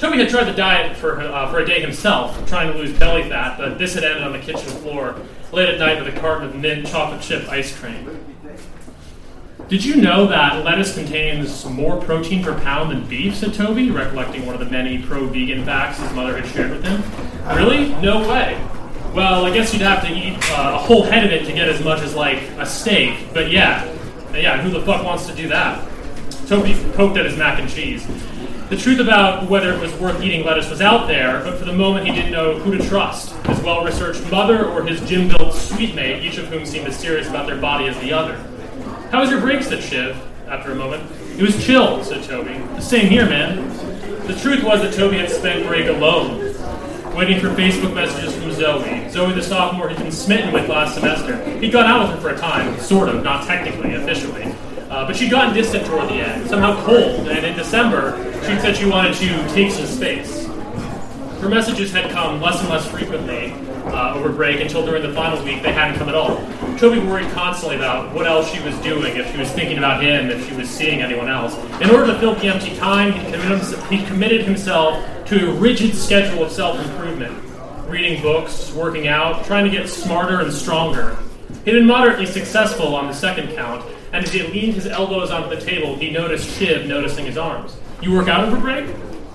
Toby 0.00 0.18
had 0.18 0.28
tried 0.28 0.44
the 0.44 0.52
diet 0.52 0.96
for, 0.96 1.20
uh, 1.20 1.48
for 1.48 1.60
a 1.60 1.64
day 1.64 1.80
himself, 1.80 2.44
trying 2.48 2.72
to 2.72 2.76
lose 2.76 2.92
belly 2.98 3.22
fat, 3.22 3.56
but 3.56 3.78
this 3.78 3.94
had 3.94 4.02
ended 4.02 4.24
on 4.24 4.32
the 4.32 4.40
kitchen 4.40 4.68
floor, 4.80 5.14
late 5.52 5.68
at 5.68 5.78
night 5.78 6.04
with 6.04 6.12
a 6.12 6.18
carton 6.18 6.48
of 6.48 6.56
mint 6.56 6.88
chocolate 6.88 7.22
chip 7.22 7.48
ice 7.48 7.78
cream. 7.78 8.18
Did 9.68 9.84
you 9.84 9.94
know 9.94 10.26
that 10.26 10.64
lettuce 10.64 10.94
contains 10.94 11.64
more 11.66 12.02
protein 12.02 12.42
per 12.42 12.58
pound 12.62 12.90
than 12.90 13.06
beef? 13.06 13.36
said 13.36 13.54
Toby, 13.54 13.92
recollecting 13.92 14.44
one 14.44 14.56
of 14.56 14.60
the 14.60 14.70
many 14.70 15.00
pro 15.00 15.28
vegan 15.28 15.64
facts 15.64 16.00
his 16.00 16.12
mother 16.14 16.36
had 16.36 16.50
shared 16.52 16.72
with 16.72 16.82
him. 16.82 17.00
Really? 17.56 17.90
No 18.02 18.28
way. 18.28 18.60
Well, 19.14 19.44
I 19.44 19.52
guess 19.52 19.72
you'd 19.72 19.82
have 19.82 20.04
to 20.06 20.12
eat 20.12 20.38
uh, 20.52 20.74
a 20.76 20.78
whole 20.78 21.02
head 21.02 21.24
of 21.24 21.32
it 21.32 21.44
to 21.46 21.52
get 21.52 21.68
as 21.68 21.82
much 21.82 22.00
as 22.00 22.14
like 22.14 22.38
a 22.58 22.66
steak, 22.66 23.34
but 23.34 23.50
yeah. 23.50 23.84
Yeah, 24.32 24.62
who 24.62 24.70
the 24.70 24.82
fuck 24.82 25.04
wants 25.04 25.26
to 25.26 25.34
do 25.34 25.48
that? 25.48 25.84
Toby 26.46 26.74
poked 26.94 27.16
at 27.16 27.26
his 27.26 27.36
mac 27.36 27.58
and 27.58 27.68
cheese. 27.68 28.06
The 28.68 28.76
truth 28.76 29.00
about 29.00 29.50
whether 29.50 29.72
it 29.72 29.80
was 29.80 29.92
worth 29.94 30.22
eating 30.22 30.44
lettuce 30.44 30.70
was 30.70 30.80
out 30.80 31.08
there, 31.08 31.42
but 31.42 31.58
for 31.58 31.64
the 31.64 31.72
moment 31.72 32.06
he 32.06 32.12
didn't 32.12 32.30
know 32.30 32.56
who 32.60 32.76
to 32.76 32.88
trust 32.88 33.34
his 33.46 33.60
well 33.62 33.84
researched 33.84 34.30
mother 34.30 34.64
or 34.64 34.84
his 34.84 35.00
gym 35.08 35.26
built 35.26 35.54
sweet 35.54 35.96
mate, 35.96 36.22
each 36.22 36.38
of 36.38 36.46
whom 36.46 36.64
seemed 36.64 36.86
as 36.86 36.96
serious 36.96 37.28
about 37.28 37.48
their 37.48 37.60
body 37.60 37.88
as 37.88 37.98
the 37.98 38.12
other. 38.12 38.36
How 39.10 39.22
was 39.22 39.30
your 39.30 39.40
break? 39.40 39.64
said 39.64 39.82
Shiv, 39.82 40.16
after 40.46 40.70
a 40.70 40.76
moment. 40.76 41.10
It 41.36 41.42
was 41.42 41.64
chill, 41.64 42.04
said 42.04 42.22
Toby. 42.22 42.58
The 42.76 42.80
same 42.80 43.08
here, 43.08 43.26
man. 43.26 43.68
The 44.28 44.38
truth 44.40 44.62
was 44.62 44.82
that 44.82 44.94
Toby 44.94 45.18
had 45.18 45.30
spent 45.30 45.66
break 45.66 45.88
alone, 45.88 46.38
waiting 47.16 47.40
for 47.40 47.48
Facebook 47.48 47.92
messages 47.92 48.39
Zoe. 48.60 49.08
Zoe, 49.08 49.32
the 49.32 49.42
sophomore 49.42 49.88
he'd 49.88 49.96
been 49.96 50.12
smitten 50.12 50.52
with 50.52 50.68
last 50.68 50.94
semester. 50.94 51.42
He'd 51.60 51.72
gone 51.72 51.86
out 51.86 52.02
with 52.02 52.16
her 52.16 52.20
for 52.20 52.36
a 52.36 52.38
time, 52.38 52.78
sort 52.78 53.08
of, 53.08 53.24
not 53.24 53.46
technically, 53.46 53.94
officially. 53.94 54.54
Uh, 54.90 55.06
but 55.06 55.16
she'd 55.16 55.30
gotten 55.30 55.54
distant 55.54 55.86
toward 55.86 56.08
the 56.10 56.16
end, 56.16 56.46
somehow 56.46 56.84
cold, 56.84 57.26
and 57.26 57.46
in 57.46 57.56
December, 57.56 58.22
she'd 58.44 58.60
said 58.60 58.76
she 58.76 58.84
wanted 58.84 59.14
to 59.14 59.28
take 59.54 59.72
some 59.72 59.86
space. 59.86 60.46
Her 61.40 61.48
messages 61.48 61.90
had 61.90 62.10
come 62.10 62.38
less 62.42 62.60
and 62.60 62.68
less 62.68 62.86
frequently 62.86 63.52
uh, 63.86 64.12
over 64.14 64.28
break 64.28 64.60
until 64.60 64.84
during 64.84 65.02
the 65.02 65.14
final 65.14 65.42
week 65.42 65.62
they 65.62 65.72
hadn't 65.72 65.96
come 65.96 66.10
at 66.10 66.14
all. 66.14 66.36
Toby 66.76 66.98
worried 66.98 67.30
constantly 67.30 67.76
about 67.76 68.14
what 68.14 68.26
else 68.26 68.50
she 68.50 68.60
was 68.62 68.76
doing, 68.80 69.16
if 69.16 69.32
she 69.32 69.38
was 69.38 69.50
thinking 69.52 69.78
about 69.78 70.02
him, 70.02 70.28
if 70.28 70.46
she 70.46 70.54
was 70.54 70.68
seeing 70.68 71.00
anyone 71.00 71.30
else. 71.30 71.56
In 71.80 71.88
order 71.88 72.08
to 72.08 72.18
fill 72.18 72.34
the 72.34 72.48
empty 72.48 72.76
time, 72.76 73.14
he 73.14 73.32
committed, 73.32 73.78
he 73.90 74.04
committed 74.04 74.42
himself 74.42 75.02
to 75.28 75.50
a 75.50 75.54
rigid 75.54 75.94
schedule 75.94 76.44
of 76.44 76.52
self 76.52 76.78
improvement 76.78 77.49
reading 77.90 78.22
books, 78.22 78.72
working 78.72 79.08
out, 79.08 79.44
trying 79.44 79.64
to 79.64 79.70
get 79.70 79.88
smarter 79.88 80.40
and 80.40 80.52
stronger. 80.52 81.18
He'd 81.64 81.72
been 81.72 81.86
moderately 81.86 82.26
successful 82.26 82.94
on 82.94 83.08
the 83.08 83.12
second 83.12 83.54
count, 83.54 83.84
and 84.12 84.24
as 84.24 84.32
he 84.32 84.42
leaned 84.44 84.74
his 84.74 84.86
elbows 84.86 85.30
onto 85.30 85.54
the 85.54 85.60
table, 85.60 85.96
he 85.96 86.10
noticed 86.10 86.56
Shiv 86.56 86.86
noticing 86.86 87.26
his 87.26 87.36
arms. 87.36 87.76
You 88.00 88.12
work 88.12 88.28
out 88.28 88.44
over 88.44 88.56
break? 88.56 88.88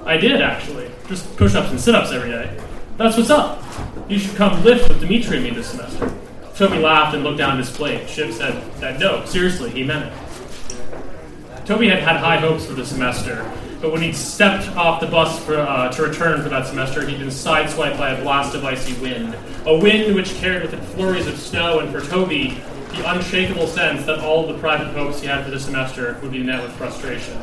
I 0.05 0.17
did, 0.17 0.41
actually. 0.41 0.89
Just 1.07 1.35
push 1.35 1.53
ups 1.53 1.69
and 1.69 1.79
sit 1.79 1.95
ups 1.95 2.11
every 2.11 2.31
day. 2.31 2.57
That's 2.97 3.17
what's 3.17 3.29
up. 3.29 3.61
You 4.07 4.17
should 4.17 4.35
come 4.35 4.63
lift 4.63 4.87
with 4.87 5.01
Dimitri 5.01 5.37
and 5.37 5.43
me 5.43 5.51
this 5.51 5.69
semester. 5.69 6.13
Toby 6.55 6.77
laughed 6.77 7.13
and 7.13 7.23
looked 7.23 7.37
down 7.37 7.51
at 7.51 7.57
his 7.57 7.69
plate. 7.69 8.09
Shiv 8.09 8.33
said 8.33 8.63
that 8.79 8.99
no, 8.99 9.25
seriously, 9.25 9.69
he 9.71 9.83
meant 9.83 10.05
it. 10.05 11.65
Toby 11.65 11.89
had 11.89 11.99
had 11.99 12.17
high 12.17 12.37
hopes 12.37 12.65
for 12.65 12.73
the 12.73 12.85
semester, 12.85 13.51
but 13.81 13.91
when 13.91 14.01
he 14.01 14.11
stepped 14.11 14.69
off 14.75 14.99
the 14.99 15.07
bus 15.07 15.37
for, 15.43 15.57
uh, 15.57 15.91
to 15.91 16.03
return 16.03 16.41
for 16.41 16.49
that 16.49 16.67
semester, 16.67 17.05
he'd 17.05 17.19
been 17.19 17.27
sideswiped 17.27 17.97
by 17.97 18.11
a 18.11 18.21
blast 18.21 18.55
of 18.55 18.65
icy 18.65 18.93
wind. 19.01 19.35
A 19.65 19.77
wind 19.77 20.15
which 20.15 20.33
carried 20.35 20.61
with 20.61 20.73
it 20.73 20.83
flurries 20.83 21.27
of 21.27 21.37
snow, 21.37 21.79
and 21.79 21.91
for 21.91 22.01
Toby, 22.01 22.61
the 22.91 23.11
unshakable 23.11 23.67
sense 23.67 24.05
that 24.05 24.19
all 24.19 24.47
the 24.47 24.57
private 24.59 24.93
hopes 24.93 25.21
he 25.21 25.27
had 25.27 25.43
for 25.43 25.51
the 25.51 25.59
semester 25.59 26.17
would 26.21 26.31
be 26.31 26.41
met 26.41 26.63
with 26.63 26.71
frustration. 26.73 27.37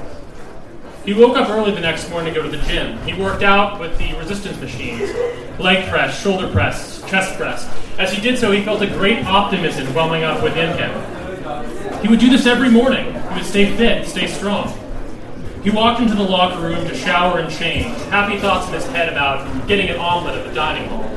He 1.04 1.12
woke 1.12 1.36
up 1.36 1.48
early 1.50 1.72
the 1.72 1.80
next 1.80 2.08
morning 2.10 2.32
to 2.32 2.40
go 2.40 2.48
to 2.48 2.56
the 2.56 2.62
gym. 2.64 2.96
He 3.04 3.12
worked 3.20 3.42
out 3.42 3.80
with 3.80 3.98
the 3.98 4.14
resistance 4.14 4.58
machines 4.60 5.10
leg 5.58 5.88
press, 5.88 6.20
shoulder 6.20 6.48
press, 6.48 7.02
chest 7.08 7.36
press. 7.36 7.68
As 7.98 8.12
he 8.12 8.20
did 8.20 8.38
so, 8.38 8.50
he 8.52 8.64
felt 8.64 8.82
a 8.82 8.86
great 8.86 9.24
optimism 9.26 9.92
welling 9.94 10.22
up 10.22 10.42
within 10.42 10.76
him. 10.76 12.00
He 12.00 12.08
would 12.08 12.20
do 12.20 12.30
this 12.30 12.46
every 12.46 12.70
morning. 12.70 13.12
He 13.12 13.34
would 13.34 13.44
stay 13.44 13.76
fit, 13.76 14.06
stay 14.08 14.26
strong. 14.26 14.78
He 15.62 15.70
walked 15.70 16.00
into 16.00 16.16
the 16.16 16.24
locker 16.24 16.60
room 16.60 16.84
to 16.88 16.94
shower 16.94 17.38
and 17.38 17.48
change, 17.48 17.96
happy 18.06 18.36
thoughts 18.36 18.66
in 18.66 18.74
his 18.74 18.86
head 18.86 19.08
about 19.08 19.68
getting 19.68 19.90
an 19.90 19.96
omelet 19.96 20.36
at 20.36 20.44
the 20.44 20.52
dining 20.52 20.88
hall. 20.88 21.08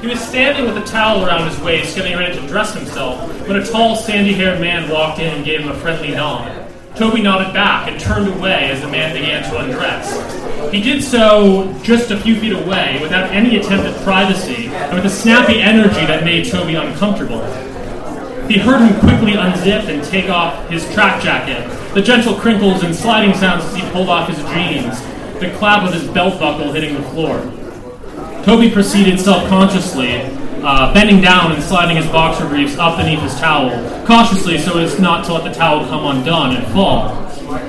He 0.00 0.06
was 0.06 0.18
standing 0.18 0.64
with 0.64 0.82
a 0.82 0.86
towel 0.86 1.26
around 1.26 1.46
his 1.46 1.60
waist, 1.60 1.94
getting 1.94 2.16
ready 2.16 2.40
to 2.40 2.46
dress 2.48 2.72
himself, 2.72 3.20
when 3.46 3.58
a 3.58 3.66
tall, 3.66 3.94
sandy 3.94 4.32
haired 4.32 4.60
man 4.62 4.88
walked 4.90 5.18
in 5.18 5.34
and 5.34 5.44
gave 5.44 5.60
him 5.60 5.68
a 5.68 5.74
friendly 5.74 6.12
nod. 6.12 6.66
Toby 6.94 7.20
nodded 7.20 7.52
back 7.52 7.90
and 7.90 8.00
turned 8.00 8.28
away 8.28 8.70
as 8.70 8.80
the 8.80 8.88
man 8.88 9.14
began 9.14 9.42
to 9.50 9.58
undress. 9.58 10.72
He 10.72 10.80
did 10.80 11.04
so 11.04 11.70
just 11.82 12.10
a 12.10 12.18
few 12.18 12.40
feet 12.40 12.54
away, 12.54 12.98
without 13.02 13.30
any 13.30 13.58
attempt 13.58 13.84
at 13.84 14.02
privacy, 14.02 14.68
and 14.68 14.94
with 14.94 15.04
a 15.04 15.10
snappy 15.10 15.60
energy 15.60 16.06
that 16.06 16.24
made 16.24 16.46
Toby 16.46 16.76
uncomfortable. 16.76 17.44
He 18.48 18.58
heard 18.58 18.80
him 18.80 18.98
quickly 19.00 19.32
unzip 19.32 19.88
and 19.88 20.02
take 20.02 20.30
off 20.30 20.66
his 20.70 20.90
track 20.94 21.22
jacket, 21.22 21.68
the 21.96 22.02
gentle 22.02 22.34
crinkles 22.34 22.82
and 22.82 22.94
sliding 22.94 23.34
sounds 23.34 23.64
as 23.64 23.74
he 23.74 23.80
pulled 23.90 24.10
off 24.10 24.28
his 24.28 24.36
jeans, 24.50 25.00
the 25.40 25.50
clap 25.56 25.82
of 25.82 25.94
his 25.94 26.06
belt 26.08 26.38
buckle 26.38 26.70
hitting 26.70 26.92
the 26.92 27.00
floor. 27.08 27.38
Toby 28.44 28.70
proceeded 28.70 29.18
self 29.18 29.48
consciously, 29.48 30.20
uh, 30.62 30.92
bending 30.92 31.22
down 31.22 31.52
and 31.52 31.62
sliding 31.62 31.96
his 31.96 32.04
boxer 32.08 32.46
briefs 32.46 32.76
up 32.76 32.98
beneath 32.98 33.20
his 33.20 33.34
towel, 33.36 33.70
cautiously 34.04 34.58
so 34.58 34.78
as 34.78 35.00
not 35.00 35.24
to 35.24 35.32
let 35.32 35.44
the 35.44 35.58
towel 35.58 35.86
come 35.88 36.04
undone 36.04 36.54
and 36.54 36.66
fall. 36.74 37.14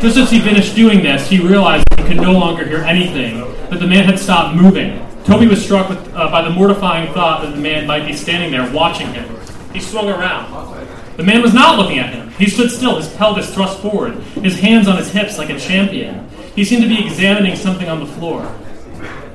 Just 0.01 0.17
as 0.17 0.29
he 0.29 0.41
finished 0.41 0.75
doing 0.75 1.01
this, 1.01 1.29
he 1.29 1.39
realized 1.39 1.86
he 1.98 2.03
could 2.03 2.17
no 2.17 2.34
longer 2.34 2.65
hear 2.65 2.79
anything, 2.79 3.39
that 3.69 3.79
the 3.79 3.88
man 3.88 4.03
had 4.03 4.19
stopped 4.19 4.57
moving. 4.57 5.07
Toby 5.24 5.48
was 5.48 5.63
struck 5.63 5.88
with, 5.88 6.05
uh, 6.13 6.29
by 6.29 6.41
the 6.41 6.50
mortifying 6.50 7.13
thought 7.13 7.43
that 7.43 7.51
the 7.51 7.62
man 7.62 7.88
might 7.88 8.05
be 8.05 8.12
standing 8.12 8.51
there 8.51 8.69
watching 8.74 9.07
him. 9.13 9.25
He 9.72 9.79
swung 9.79 10.10
around. 10.10 10.97
The 11.17 11.24
man 11.24 11.41
was 11.41 11.53
not 11.53 11.79
looking 11.79 11.97
at 11.97 12.13
him. 12.13 12.29
He 12.38 12.47
stood 12.47 12.69
still, 12.69 12.95
his 12.97 13.09
pelvis 13.15 13.51
thrust 13.51 13.79
forward, 13.79 14.13
his 14.43 14.59
hands 14.59 14.88
on 14.88 14.97
his 14.97 15.12
hips 15.12 15.39
like 15.39 15.50
a 15.50 15.59
champion. 15.59 16.29
He 16.55 16.63
seemed 16.63 16.83
to 16.83 16.88
be 16.88 17.03
examining 17.03 17.55
something 17.55 17.89
on 17.89 18.00
the 18.00 18.05
floor. 18.05 18.55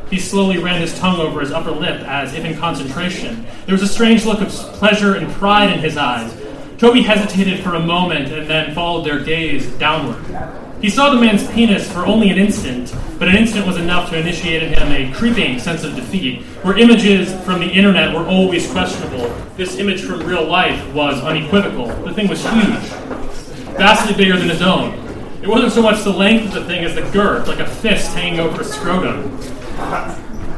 He 0.09 0.21
slowly 0.21 0.59
ran 0.59 0.81
his 0.81 0.97
tongue 0.97 1.19
over 1.19 1.41
his 1.41 1.51
upper 1.51 1.73
lip 1.73 2.01
as 2.03 2.35
if 2.35 2.45
in 2.45 2.57
concentration. 2.57 3.45
There 3.67 3.75
was 3.75 3.83
a 3.83 3.89
strange 3.89 4.25
look 4.25 4.41
of 4.41 4.51
pleasure 4.51 5.17
and 5.17 5.29
pride 5.33 5.73
in 5.73 5.81
his 5.81 5.97
eyes. 5.97 6.33
Toby 6.79 7.03
hesitated 7.03 7.65
for 7.65 7.75
a 7.75 7.81
moment 7.81 8.33
and 8.33 8.49
then 8.49 8.75
followed 8.75 9.05
their 9.05 9.19
gaze 9.19 9.67
downward. 9.79 10.62
He 10.83 10.91
saw 10.91 11.15
the 11.15 11.21
man's 11.21 11.49
penis 11.53 11.91
for 11.93 12.05
only 12.05 12.31
an 12.31 12.39
instant, 12.39 12.93
but 13.17 13.29
an 13.29 13.37
instant 13.37 13.69
was 13.69 13.77
enough 13.77 14.11
to 14.11 14.19
initiate 14.19 14.65
in 14.65 14.73
him 14.73 14.91
a 14.91 15.15
creeping 15.15 15.61
sense 15.61 15.85
of 15.85 15.95
defeat. 15.95 16.43
Where 16.63 16.77
images 16.77 17.33
from 17.45 17.61
the 17.61 17.69
internet 17.69 18.13
were 18.13 18.27
always 18.27 18.69
questionable, 18.69 19.33
this 19.57 19.79
image 19.79 20.03
from 20.03 20.25
real 20.25 20.45
life 20.45 20.93
was 20.93 21.23
unequivocal. 21.23 21.87
The 22.05 22.13
thing 22.13 22.27
was 22.27 22.43
huge, 22.43 22.83
vastly 23.77 24.17
bigger 24.17 24.37
than 24.37 24.49
his 24.49 24.61
own. 24.61 24.95
It 25.41 25.47
wasn't 25.47 25.73
so 25.73 25.83
much 25.83 26.03
the 26.03 26.11
length 26.11 26.47
of 26.47 26.55
the 26.55 26.65
thing 26.65 26.85
as 26.85 26.97
the 26.97 27.09
girth, 27.13 27.47
like 27.47 27.61
a 27.61 27.67
fist 27.67 28.13
hanging 28.13 28.41
over 28.41 28.63
a 28.63 28.65
scrotum. 28.65 29.39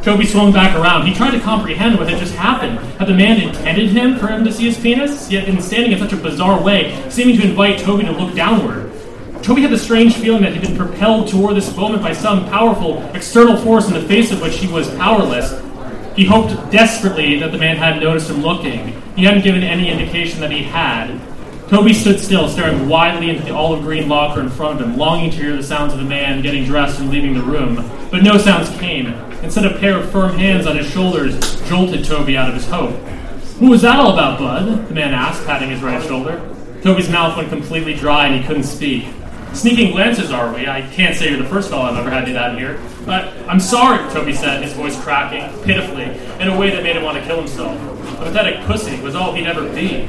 Toby 0.02 0.24
swung 0.24 0.52
back 0.52 0.74
around. 0.74 1.06
He 1.06 1.12
tried 1.12 1.32
to 1.32 1.40
comprehend 1.40 1.98
what 1.98 2.08
had 2.08 2.18
just 2.18 2.34
happened. 2.34 2.78
Had 2.98 3.08
the 3.08 3.14
man 3.14 3.42
intended 3.42 3.90
him 3.90 4.18
for 4.18 4.28
him 4.28 4.42
to 4.44 4.52
see 4.52 4.64
his 4.64 4.78
penis? 4.78 5.28
Had 5.28 5.44
been 5.44 5.60
standing 5.60 5.92
in 5.92 5.98
such 5.98 6.14
a 6.14 6.16
bizarre 6.16 6.62
way, 6.62 7.04
seeming 7.10 7.36
to 7.38 7.46
invite 7.46 7.78
Toby 7.80 8.04
to 8.04 8.12
look 8.12 8.34
downward. 8.34 8.83
Toby 9.44 9.60
had 9.60 9.70
the 9.70 9.76
strange 9.76 10.14
feeling 10.16 10.40
that 10.40 10.54
he'd 10.54 10.62
been 10.62 10.74
propelled 10.74 11.28
toward 11.28 11.54
this 11.54 11.76
moment 11.76 12.02
by 12.02 12.14
some 12.14 12.48
powerful 12.48 13.02
external 13.14 13.58
force 13.58 13.86
in 13.88 13.92
the 13.92 14.00
face 14.00 14.32
of 14.32 14.40
which 14.40 14.56
he 14.56 14.66
was 14.66 14.88
powerless. 14.94 15.60
He 16.16 16.24
hoped 16.24 16.72
desperately 16.72 17.38
that 17.40 17.52
the 17.52 17.58
man 17.58 17.76
hadn't 17.76 18.02
noticed 18.02 18.30
him 18.30 18.40
looking. 18.40 18.98
He 19.16 19.24
hadn't 19.24 19.44
given 19.44 19.62
any 19.62 19.90
indication 19.90 20.40
that 20.40 20.50
he 20.50 20.62
had. 20.62 21.20
Toby 21.68 21.92
stood 21.92 22.20
still, 22.20 22.48
staring 22.48 22.88
widely 22.88 23.28
into 23.28 23.42
the 23.42 23.54
olive 23.54 23.82
green 23.82 24.08
locker 24.08 24.40
in 24.40 24.48
front 24.48 24.80
of 24.80 24.86
him, 24.86 24.96
longing 24.96 25.30
to 25.32 25.36
hear 25.36 25.54
the 25.54 25.62
sounds 25.62 25.92
of 25.92 25.98
the 25.98 26.06
man 26.06 26.40
getting 26.40 26.64
dressed 26.64 26.98
and 26.98 27.10
leaving 27.10 27.34
the 27.34 27.42
room. 27.42 27.76
But 28.10 28.22
no 28.22 28.38
sounds 28.38 28.70
came. 28.78 29.08
Instead, 29.42 29.66
a 29.66 29.78
pair 29.78 29.98
of 29.98 30.10
firm 30.10 30.38
hands 30.38 30.66
on 30.66 30.78
his 30.78 30.90
shoulders 30.90 31.60
jolted 31.68 32.02
Toby 32.06 32.38
out 32.38 32.48
of 32.48 32.54
his 32.54 32.66
hope. 32.66 32.94
What 33.60 33.68
was 33.68 33.82
that 33.82 34.00
all 34.00 34.14
about, 34.14 34.38
Bud? 34.38 34.88
The 34.88 34.94
man 34.94 35.12
asked, 35.12 35.44
patting 35.44 35.68
his 35.68 35.82
right 35.82 36.02
shoulder. 36.02 36.40
Toby's 36.82 37.10
mouth 37.10 37.36
went 37.36 37.50
completely 37.50 37.92
dry 37.92 38.26
and 38.26 38.40
he 38.40 38.46
couldn't 38.46 38.64
speak. 38.64 39.04
Sneaking 39.54 39.92
glances, 39.92 40.32
are 40.32 40.52
we? 40.52 40.66
I 40.66 40.82
can't 40.82 41.16
say 41.16 41.30
you're 41.30 41.40
the 41.40 41.49
first 41.49 41.70
fellow 41.70 41.84
I've 41.84 41.96
ever 41.96 42.11
had 42.11 42.25
do 42.26 42.32
that 42.32 42.58
here. 42.58 42.80
But 43.06 43.32
I'm 43.49 43.61
sorry, 43.61 43.99
Toby 44.12 44.34
said, 44.34 44.62
his 44.62 44.73
voice 44.73 45.00
cracking, 45.00 45.49
pitifully, 45.62 46.04
in 46.40 46.49
a 46.49 46.58
way 46.58 46.70
that 46.70 46.82
made 46.82 46.96
him 46.96 47.04
want 47.04 47.18
to 47.18 47.25
kill 47.25 47.38
himself. 47.38 47.80
A 48.20 48.25
pathetic 48.25 48.64
pussy 48.66 49.00
was 49.00 49.14
all 49.14 49.32
he'd 49.32 49.46
ever 49.46 49.73
be. 49.73 50.06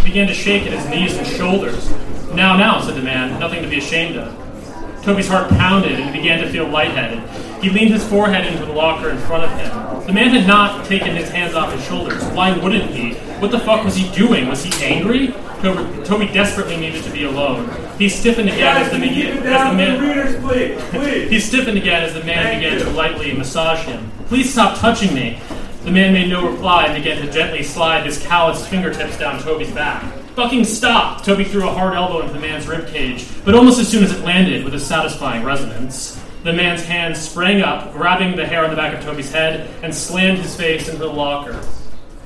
He 0.00 0.04
began 0.04 0.26
to 0.26 0.34
shake 0.34 0.64
at 0.66 0.72
his 0.72 0.86
knees 0.90 1.16
and 1.16 1.26
shoulders. 1.26 1.90
Now, 2.34 2.56
now, 2.56 2.80
said 2.82 2.94
the 2.94 3.02
man, 3.02 3.40
nothing 3.40 3.62
to 3.62 3.68
be 3.68 3.78
ashamed 3.78 4.16
of. 4.16 5.02
Toby's 5.02 5.26
heart 5.26 5.48
pounded 5.50 5.92
and 5.92 6.04
he 6.04 6.20
began 6.20 6.40
to 6.44 6.50
feel 6.50 6.68
lightheaded. 6.68 7.28
He 7.62 7.70
leaned 7.70 7.92
his 7.92 8.06
forehead 8.06 8.46
into 8.46 8.66
the 8.66 8.72
locker 8.72 9.08
in 9.08 9.18
front 9.18 9.44
of 9.44 9.50
him. 9.58 10.06
The 10.06 10.12
man 10.12 10.30
had 10.30 10.46
not 10.46 10.84
taken 10.84 11.16
his 11.16 11.28
hands 11.30 11.54
off 11.54 11.72
his 11.72 11.84
shoulders. 11.84 12.22
Why 12.34 12.56
wouldn't 12.56 12.90
he? 12.90 13.14
What 13.40 13.50
the 13.50 13.58
fuck 13.60 13.84
was 13.84 13.96
he 13.96 14.10
doing? 14.14 14.48
Was 14.48 14.62
he 14.62 14.84
angry? 14.84 15.34
Toby, 15.62 16.04
Toby 16.04 16.26
desperately 16.26 16.76
needed 16.76 17.04
to 17.04 17.10
be 17.10 17.22
alone. 17.22 17.70
He 17.96 18.08
stiffened 18.08 18.48
again 18.48 18.78
as 18.78 18.90
the, 18.90 18.98
man, 18.98 19.38
as 19.46 19.70
the 19.70 19.76
man. 19.76 20.00
Readers, 20.00 20.44
please, 20.44 20.80
please. 20.90 21.30
He 21.30 21.38
stiffened 21.38 21.78
again 21.78 22.02
as 22.02 22.14
the 22.14 22.24
man 22.24 22.58
began 22.58 22.78
to 22.80 22.90
lightly 22.90 23.32
massage 23.32 23.84
him. 23.84 24.10
Please 24.26 24.52
stop 24.52 24.76
touching 24.78 25.14
me. 25.14 25.40
The 25.84 25.92
man 25.92 26.12
made 26.12 26.30
no 26.30 26.50
reply 26.50 26.86
and 26.86 27.00
began 27.00 27.24
to 27.24 27.30
gently 27.30 27.62
slide 27.62 28.04
his 28.04 28.20
calloused 28.20 28.68
fingertips 28.68 29.16
down 29.18 29.40
Toby's 29.40 29.70
back. 29.70 30.02
Fucking 30.34 30.64
stop! 30.64 31.22
Toby 31.22 31.44
threw 31.44 31.68
a 31.68 31.72
hard 31.72 31.94
elbow 31.94 32.22
into 32.22 32.32
the 32.32 32.40
man's 32.40 32.66
rib 32.66 32.88
cage, 32.88 33.28
but 33.44 33.54
almost 33.54 33.78
as 33.78 33.86
soon 33.86 34.02
as 34.02 34.10
it 34.10 34.24
landed 34.24 34.64
with 34.64 34.74
a 34.74 34.80
satisfying 34.80 35.44
resonance, 35.44 36.20
the 36.42 36.52
man's 36.52 36.82
hand 36.82 37.16
sprang 37.16 37.62
up, 37.62 37.92
grabbing 37.92 38.34
the 38.34 38.46
hair 38.46 38.64
on 38.64 38.70
the 38.70 38.76
back 38.76 38.94
of 38.96 39.04
Toby's 39.04 39.30
head, 39.30 39.70
and 39.84 39.94
slammed 39.94 40.38
his 40.38 40.56
face 40.56 40.88
into 40.88 41.00
the 41.00 41.06
locker. 41.06 41.64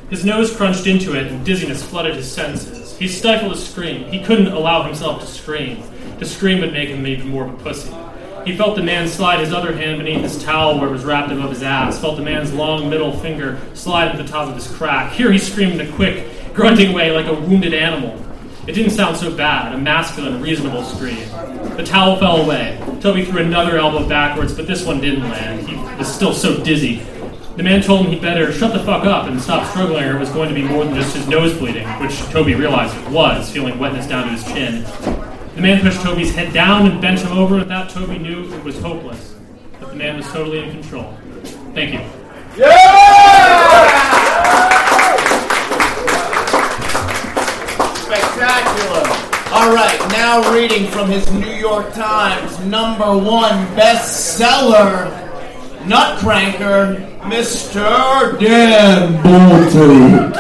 His 0.09 0.25
nose 0.25 0.57
crunched 0.57 0.87
into 0.87 1.15
it, 1.19 1.27
and 1.27 1.45
dizziness 1.45 1.83
flooded 1.83 2.15
his 2.15 2.31
senses. 2.31 2.86
He 2.99 3.09
stifled 3.09 3.53
a 3.53 3.57
scream. 3.57 4.05
He 4.05 4.23
couldn't 4.23 4.49
allow 4.49 4.83
himself 4.83 5.21
to 5.21 5.27
scream. 5.27 5.83
To 6.19 6.25
scream 6.25 6.61
would 6.61 6.73
make 6.73 6.89
him 6.89 7.07
even 7.07 7.29
more 7.29 7.47
of 7.47 7.55
a 7.55 7.63
pussy. 7.63 7.95
He 8.47 8.57
felt 8.57 8.77
the 8.77 8.83
man 8.83 9.09
slide 9.09 9.41
his 9.41 9.53
other 9.53 9.77
hand 9.77 9.99
beneath 9.99 10.23
his 10.23 10.43
towel 10.43 10.79
where 10.79 10.89
it 10.89 10.93
was 10.93 11.05
wrapped 11.05 11.33
above 11.33 11.51
his 11.51 11.63
ass, 11.63 12.01
felt 12.01 12.17
the 12.17 12.23
man's 12.23 12.55
long 12.55 12.89
middle 12.89 13.13
finger 13.13 13.61
slide 13.75 14.13
into 14.13 14.23
the 14.23 14.29
top 14.29 14.49
of 14.49 14.55
his 14.55 14.69
crack. 14.69 15.13
Here 15.13 15.33
he 15.33 15.39
screamed 15.39 15.81
in 15.81 15.89
a 15.89 15.93
quick, 15.93 16.55
grunting 16.55 16.93
way 16.93 17.11
like 17.11 17.27
a 17.27 17.35
wounded 17.35 17.75
animal. 17.75 18.23
It 18.67 18.73
didn't 18.73 18.93
sound 18.93 19.17
so 19.17 19.37
bad, 19.37 19.75
a 19.75 19.79
masculine, 19.79 20.41
reasonable 20.41 20.85
scream. 20.85 21.29
The 21.77 21.85
towel 21.85 22.17
fell 22.17 22.39
away. 22.39 22.81
Toby 23.01 23.25
threw 23.25 23.41
another 23.41 23.79
elbow 23.79 24.09
backwards, 24.09 24.55
but 24.55 24.67
this 24.67 24.85
one 24.85 25.01
didn't 25.01 25.29
land. 25.29 25.69
He 25.69 25.77
was 25.97 26.13
still 26.13 26.33
so 26.33 26.63
dizzy. 26.63 27.03
The 27.57 27.63
man 27.63 27.81
told 27.81 28.05
him 28.05 28.13
he'd 28.13 28.21
better 28.21 28.53
shut 28.53 28.75
the 28.75 28.81
fuck 28.81 29.07
up 29.07 29.29
and 29.29 29.41
stop 29.41 29.67
struggling, 29.71 30.05
or 30.05 30.17
it 30.17 30.21
was 30.21 30.29
going 30.29 30.51
to 30.51 30.55
be 30.55 30.63
more 30.63 30.85
than 30.85 30.95
just 30.95 31.17
his 31.17 31.27
nose 31.27 31.57
bleeding, 31.57 31.89
which 32.01 32.19
Toby 32.31 32.55
realized 32.55 32.95
it 32.95 33.09
was, 33.09 33.51
feeling 33.51 33.79
wetness 33.79 34.07
down 34.07 34.25
to 34.25 34.31
his 34.31 34.45
chin. 34.45 34.85
The 35.55 35.63
man 35.63 35.81
pushed 35.81 36.03
Toby's 36.03 36.35
head 36.35 36.53
down 36.53 36.91
and 36.91 37.01
bent 37.01 37.21
him 37.21 37.33
over, 37.33 37.61
and 37.61 37.71
that 37.71 37.89
Toby 37.89 38.19
knew 38.19 38.53
it 38.53 38.63
was 38.63 38.79
hopeless. 38.79 39.37
But 39.81 39.89
the 39.89 39.97
man 39.97 40.19
was 40.19 40.27
totally 40.27 40.65
in 40.65 40.71
control. 40.71 41.17
Thank 41.73 41.95
you. 41.95 42.01
Yeah! 42.59 42.73
Spectacular. 47.95 49.03
All 49.55 49.75
right, 49.75 49.99
now 50.11 50.53
reading 50.53 50.89
from 50.89 51.09
his 51.09 51.33
New 51.33 51.55
York 51.55 51.95
Times 51.95 52.59
number 52.67 53.17
one 53.17 53.67
bestseller, 53.69 55.26
NUTCRANKR, 55.87 56.99
Mr. 57.31 58.39
Dan 58.43 59.23
Bolte. 59.23 60.35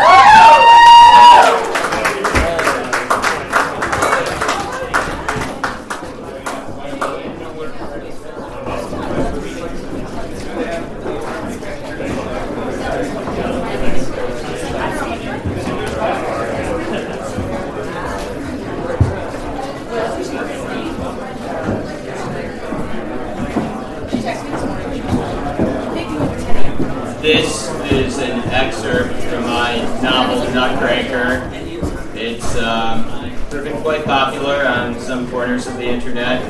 This 27.26 27.68
is 27.90 28.18
an 28.18 28.38
excerpt 28.50 29.20
from 29.24 29.42
my 29.46 29.78
novel 30.00 30.46
NUTCRANKR. 30.46 32.14
It's 32.14 32.54
um, 32.54 33.32
proven 33.50 33.82
quite 33.82 34.04
popular 34.04 34.64
on 34.64 34.96
some 35.00 35.28
corners 35.28 35.66
of 35.66 35.76
the 35.76 35.88
internet. 35.88 36.40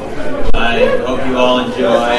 I 0.54 0.98
hope 0.98 1.26
you 1.26 1.38
all 1.38 1.60
enjoy. 1.60 2.18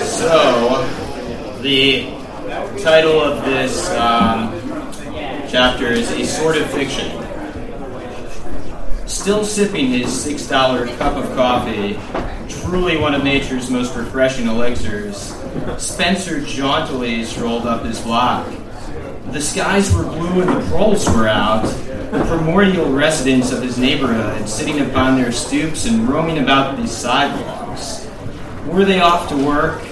So, 0.00 1.60
the 1.62 2.10
title 2.82 3.20
of 3.20 3.44
this 3.44 3.88
um, 3.90 4.50
chapter 5.48 5.92
is 5.92 6.10
A 6.10 6.24
Sort 6.24 6.56
of 6.56 6.68
Fiction. 6.70 7.24
Still 9.06 9.44
sipping 9.44 9.90
his 9.90 10.06
$6 10.08 10.98
cup 10.98 11.14
of 11.14 11.36
coffee, 11.36 11.96
truly 12.48 12.96
one 12.96 13.14
of 13.14 13.22
nature's 13.22 13.70
most 13.70 13.94
refreshing 13.94 14.48
elixirs, 14.48 15.37
Spencer 15.78 16.40
jauntily 16.40 17.24
strolled 17.24 17.66
up 17.66 17.84
his 17.84 18.00
block. 18.00 18.46
The 19.32 19.40
skies 19.40 19.94
were 19.94 20.04
blue 20.04 20.42
and 20.42 20.48
the 20.48 20.66
proles 20.70 21.06
were 21.08 21.28
out. 21.28 21.66
The 22.10 22.24
primordial 22.24 22.90
residents 22.90 23.52
of 23.52 23.62
his 23.62 23.78
neighborhood 23.78 24.48
sitting 24.48 24.80
upon 24.80 25.20
their 25.20 25.32
stoops 25.32 25.84
and 25.86 26.08
roaming 26.08 26.38
about 26.38 26.76
these 26.78 26.90
sidewalks. 26.90 28.08
Were 28.66 28.84
they 28.84 29.00
off 29.00 29.28
to 29.28 29.36
work? 29.36 29.82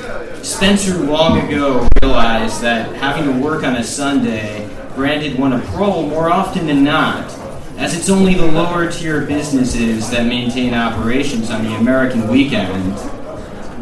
Spencer 0.42 0.96
long 0.98 1.40
ago 1.40 1.86
realized 2.02 2.60
that 2.62 2.94
having 2.96 3.24
to 3.24 3.40
work 3.40 3.64
on 3.64 3.76
a 3.76 3.84
Sunday 3.84 4.70
branded 4.94 5.38
one 5.38 5.52
a 5.52 5.60
prole 5.66 6.08
more 6.08 6.30
often 6.30 6.66
than 6.66 6.82
not, 6.82 7.30
as 7.76 7.94
it's 7.94 8.08
only 8.08 8.34
the 8.34 8.46
lower 8.46 8.90
tier 8.90 9.26
businesses 9.26 10.08
that 10.10 10.24
maintain 10.24 10.72
operations 10.72 11.50
on 11.50 11.64
the 11.64 11.74
American 11.74 12.28
weekend. 12.28 12.96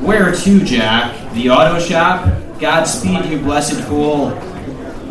Where 0.01 0.35
to, 0.35 0.65
Jack? 0.65 1.33
The 1.35 1.51
auto 1.51 1.79
shop? 1.79 2.29
Godspeed, 2.59 3.27
you 3.27 3.39
blessed 3.39 3.81
fool. 3.85 4.31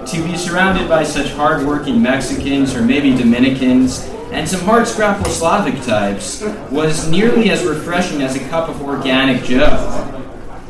To 0.05 0.23
be 0.25 0.37
surrounded 0.37 0.89
by 0.89 1.03
such 1.03 1.31
hard-working 1.31 2.01
Mexicans 2.01 2.75
or 2.75 2.81
maybe 2.81 3.15
Dominicans 3.15 4.07
and 4.33 4.47
some 4.47 4.61
hard 4.61 4.87
scrapple 4.87 5.31
Slavic 5.31 5.81
types 5.83 6.41
was 6.69 7.07
nearly 7.09 7.49
as 7.49 7.63
refreshing 7.63 8.21
as 8.21 8.35
a 8.35 8.49
cup 8.49 8.67
of 8.67 8.81
organic 8.81 9.43
Joe. 9.43 10.09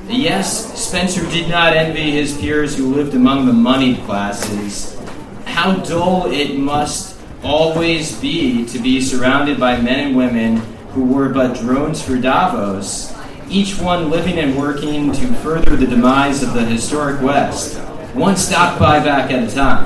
Yes, 0.07 0.79
Spencer 0.79 1.25
did 1.31 1.49
not 1.49 1.73
envy 1.73 2.11
his 2.11 2.37
peers 2.37 2.77
who 2.77 2.93
lived 2.93 3.15
among 3.15 3.45
the 3.45 3.53
moneyed 3.53 4.03
classes. 4.05 4.99
How 5.45 5.77
dull 5.77 6.31
it 6.31 6.59
must 6.59 7.19
always 7.41 8.19
be 8.21 8.65
to 8.67 8.79
be 8.79 9.01
surrounded 9.01 9.59
by 9.59 9.81
men 9.81 10.07
and 10.07 10.15
women 10.15 10.57
who 10.91 11.05
were 11.05 11.29
but 11.29 11.57
drones 11.57 12.01
for 12.01 12.17
Davos, 12.17 13.11
each 13.53 13.77
one 13.77 14.09
living 14.09 14.39
and 14.39 14.57
working 14.57 15.11
to 15.13 15.27
further 15.35 15.75
the 15.75 15.85
demise 15.85 16.41
of 16.41 16.53
the 16.55 16.65
historic 16.65 17.21
West, 17.21 17.77
one 18.15 18.35
stock 18.35 18.79
buyback 18.79 19.31
at 19.31 19.47
a 19.47 19.53
time. 19.53 19.85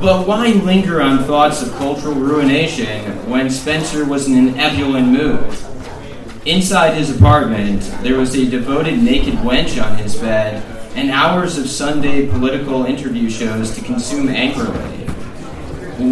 But 0.00 0.26
why 0.26 0.48
linger 0.48 1.02
on 1.02 1.24
thoughts 1.24 1.60
of 1.60 1.72
cultural 1.72 2.14
ruination 2.14 3.28
when 3.28 3.50
Spencer 3.50 4.06
was 4.06 4.28
in 4.28 4.48
an 4.48 4.58
ebullient 4.58 5.08
mood? 5.08 5.58
Inside 6.46 6.94
his 6.94 7.14
apartment, 7.14 7.82
there 8.02 8.16
was 8.16 8.34
a 8.34 8.48
devoted 8.48 9.02
naked 9.02 9.34
wench 9.34 9.84
on 9.84 9.98
his 9.98 10.16
bed 10.16 10.64
and 10.96 11.10
hours 11.10 11.58
of 11.58 11.68
Sunday 11.68 12.28
political 12.28 12.86
interview 12.86 13.28
shows 13.28 13.74
to 13.74 13.84
consume 13.84 14.30
angrily. 14.30 15.04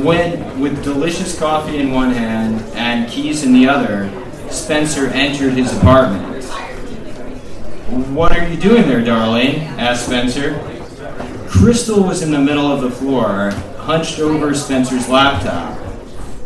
When, 0.03 0.61
with 0.61 0.85
delicious 0.85 1.39
coffee 1.39 1.79
in 1.79 1.93
one 1.93 2.11
hand 2.11 2.61
and 2.77 3.09
keys 3.09 3.43
in 3.43 3.55
the 3.55 3.69
other, 3.69 4.11
Spencer 4.51 5.07
entered 5.09 5.55
his 5.55 5.77
apartment. 5.77 6.45
What 8.13 8.37
are 8.37 8.49
you 8.49 8.57
doing 8.57 8.89
there, 8.89 9.05
darling? 9.05 9.57
asked 9.79 10.07
Spencer. 10.07 10.61
Crystal 11.49 12.03
was 12.03 12.23
in 12.23 12.31
the 12.31 12.39
middle 12.39 12.71
of 12.71 12.81
the 12.81 12.91
floor, 12.91 13.51
hunched 13.79 14.19
over 14.19 14.55
Spencer's 14.55 15.09
laptop. 15.09 15.79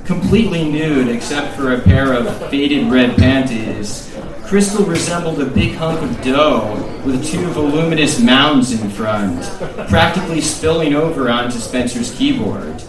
Completely 0.04 0.70
nude 0.70 1.08
except 1.08 1.56
for 1.56 1.74
a 1.74 1.80
pair 1.80 2.12
of 2.12 2.50
faded 2.50 2.90
red 2.90 3.16
panties, 3.16 4.14
Crystal 4.44 4.84
resembled 4.84 5.40
a 5.40 5.46
big 5.46 5.76
hunk 5.76 6.02
of 6.02 6.22
dough 6.22 6.74
with 7.06 7.24
two 7.24 7.46
voluminous 7.52 8.18
mounds 8.20 8.72
in 8.72 8.90
front, 8.90 9.42
practically 9.88 10.40
spilling 10.40 10.94
over 10.94 11.30
onto 11.30 11.58
Spencer's 11.58 12.12
keyboard. 12.16 12.80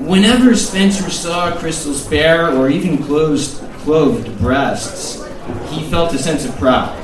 Whenever 0.00 0.56
Spencer 0.56 1.08
saw 1.08 1.56
Crystal's 1.56 2.04
bare 2.08 2.50
or 2.50 2.68
even 2.68 2.98
closed, 3.00 3.62
clothed 3.82 4.38
breasts, 4.38 5.24
he 5.68 5.82
felt 5.90 6.14
a 6.14 6.18
sense 6.18 6.44
of 6.44 6.56
pride. 6.56 6.98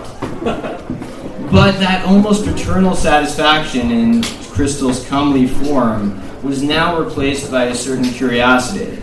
But 1.51 1.79
that 1.81 2.05
almost 2.07 2.45
paternal 2.45 2.95
satisfaction 2.95 3.91
in 3.91 4.23
Crystal's 4.53 5.07
comely 5.09 5.47
form 5.47 6.21
was 6.43 6.63
now 6.63 6.99
replaced 6.99 7.51
by 7.51 7.65
a 7.65 7.75
certain 7.75 8.05
curiosity. 8.05 9.03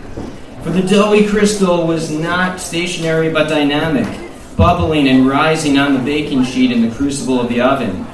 For 0.64 0.70
the 0.70 0.82
doughy 0.82 1.28
Crystal 1.28 1.86
was 1.86 2.12
not 2.12 2.60
stationary 2.60 3.30
but 3.30 3.50
dynamic, 3.50 4.08
bubbling 4.56 5.08
and 5.08 5.28
rising 5.28 5.78
on 5.78 5.94
the 5.94 6.00
baking 6.00 6.44
sheet 6.44 6.72
in 6.72 6.88
the 6.88 6.96
crucible 6.96 7.42
of 7.42 7.50
the 7.50 7.62
oven. 7.62 8.06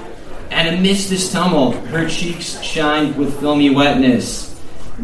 And 0.49 0.75
amidst 0.75 1.09
this 1.09 1.31
tumult, 1.31 1.75
her 1.87 2.09
cheeks 2.09 2.61
shined 2.61 3.15
with 3.15 3.39
filmy 3.39 3.69
wetness. 3.69 4.50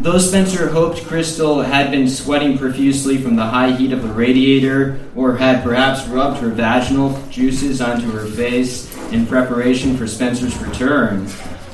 Though 0.00 0.18
Spencer 0.18 0.68
hoped 0.68 1.04
Crystal 1.06 1.60
had 1.60 1.90
been 1.90 2.08
sweating 2.08 2.56
profusely 2.56 3.18
from 3.18 3.34
the 3.34 3.46
high 3.46 3.72
heat 3.72 3.92
of 3.92 4.02
the 4.02 4.08
radiator, 4.08 5.00
or 5.16 5.36
had 5.36 5.64
perhaps 5.64 6.06
rubbed 6.06 6.38
her 6.38 6.50
vaginal 6.50 7.20
juices 7.30 7.80
onto 7.80 8.08
her 8.12 8.24
face 8.26 8.94
in 9.10 9.26
preparation 9.26 9.96
for 9.96 10.06
Spencer's 10.06 10.56
return, 10.58 11.26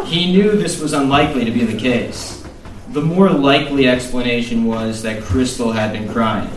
he 0.06 0.32
knew 0.32 0.52
this 0.52 0.80
was 0.80 0.94
unlikely 0.94 1.44
to 1.44 1.50
be 1.50 1.66
the 1.66 1.78
case. 1.78 2.42
The 2.92 3.02
more 3.02 3.28
likely 3.28 3.88
explanation 3.88 4.64
was 4.64 5.02
that 5.02 5.22
Crystal 5.22 5.72
had 5.72 5.92
been 5.92 6.08
crying. 6.08 6.48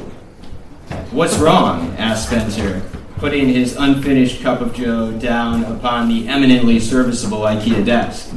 What's 1.11 1.37
wrong? 1.37 1.93
asked 1.97 2.27
Spencer, 2.27 2.81
putting 3.17 3.49
his 3.49 3.75
unfinished 3.75 4.41
cup 4.41 4.61
of 4.61 4.73
joe 4.73 5.11
down 5.19 5.65
upon 5.65 6.07
the 6.07 6.29
eminently 6.29 6.79
serviceable 6.79 7.39
IKEA 7.39 7.83
desk. 7.85 8.33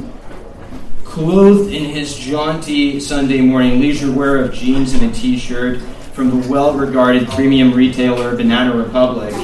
Clothed 1.11 1.73
in 1.73 1.83
his 1.83 2.17
jaunty 2.17 2.97
Sunday 2.97 3.41
morning 3.41 3.81
leisure 3.81 4.09
wear 4.09 4.37
of 4.37 4.53
jeans 4.53 4.93
and 4.93 5.03
a 5.03 5.13
t 5.13 5.37
shirt 5.37 5.81
from 6.13 6.29
the 6.29 6.49
well 6.49 6.73
regarded 6.73 7.27
premium 7.27 7.73
retailer 7.73 8.33
Banana 8.37 8.73
Republic, 8.73 9.35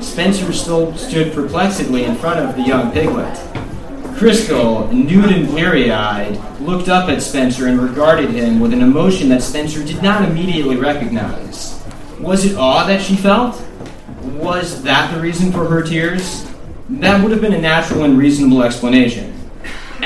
Spencer 0.00 0.52
still 0.52 0.96
stood 0.96 1.32
perplexedly 1.34 2.04
in 2.04 2.14
front 2.14 2.38
of 2.38 2.54
the 2.54 2.62
young 2.62 2.92
piglet. 2.92 3.36
Crystal, 4.16 4.86
nude 4.92 5.32
and 5.32 5.48
bleary 5.48 5.90
eyed, 5.90 6.38
looked 6.60 6.88
up 6.88 7.08
at 7.08 7.20
Spencer 7.20 7.66
and 7.66 7.80
regarded 7.80 8.30
him 8.30 8.60
with 8.60 8.72
an 8.72 8.80
emotion 8.80 9.28
that 9.30 9.42
Spencer 9.42 9.84
did 9.84 10.00
not 10.04 10.30
immediately 10.30 10.76
recognize. 10.76 11.84
Was 12.20 12.44
it 12.44 12.56
awe 12.56 12.86
that 12.86 13.02
she 13.02 13.16
felt? 13.16 13.60
Was 14.22 14.80
that 14.84 15.12
the 15.12 15.20
reason 15.20 15.50
for 15.50 15.66
her 15.66 15.82
tears? 15.82 16.48
That 16.88 17.20
would 17.20 17.32
have 17.32 17.40
been 17.40 17.54
a 17.54 17.60
natural 17.60 18.04
and 18.04 18.16
reasonable 18.16 18.62
explanation. 18.62 19.35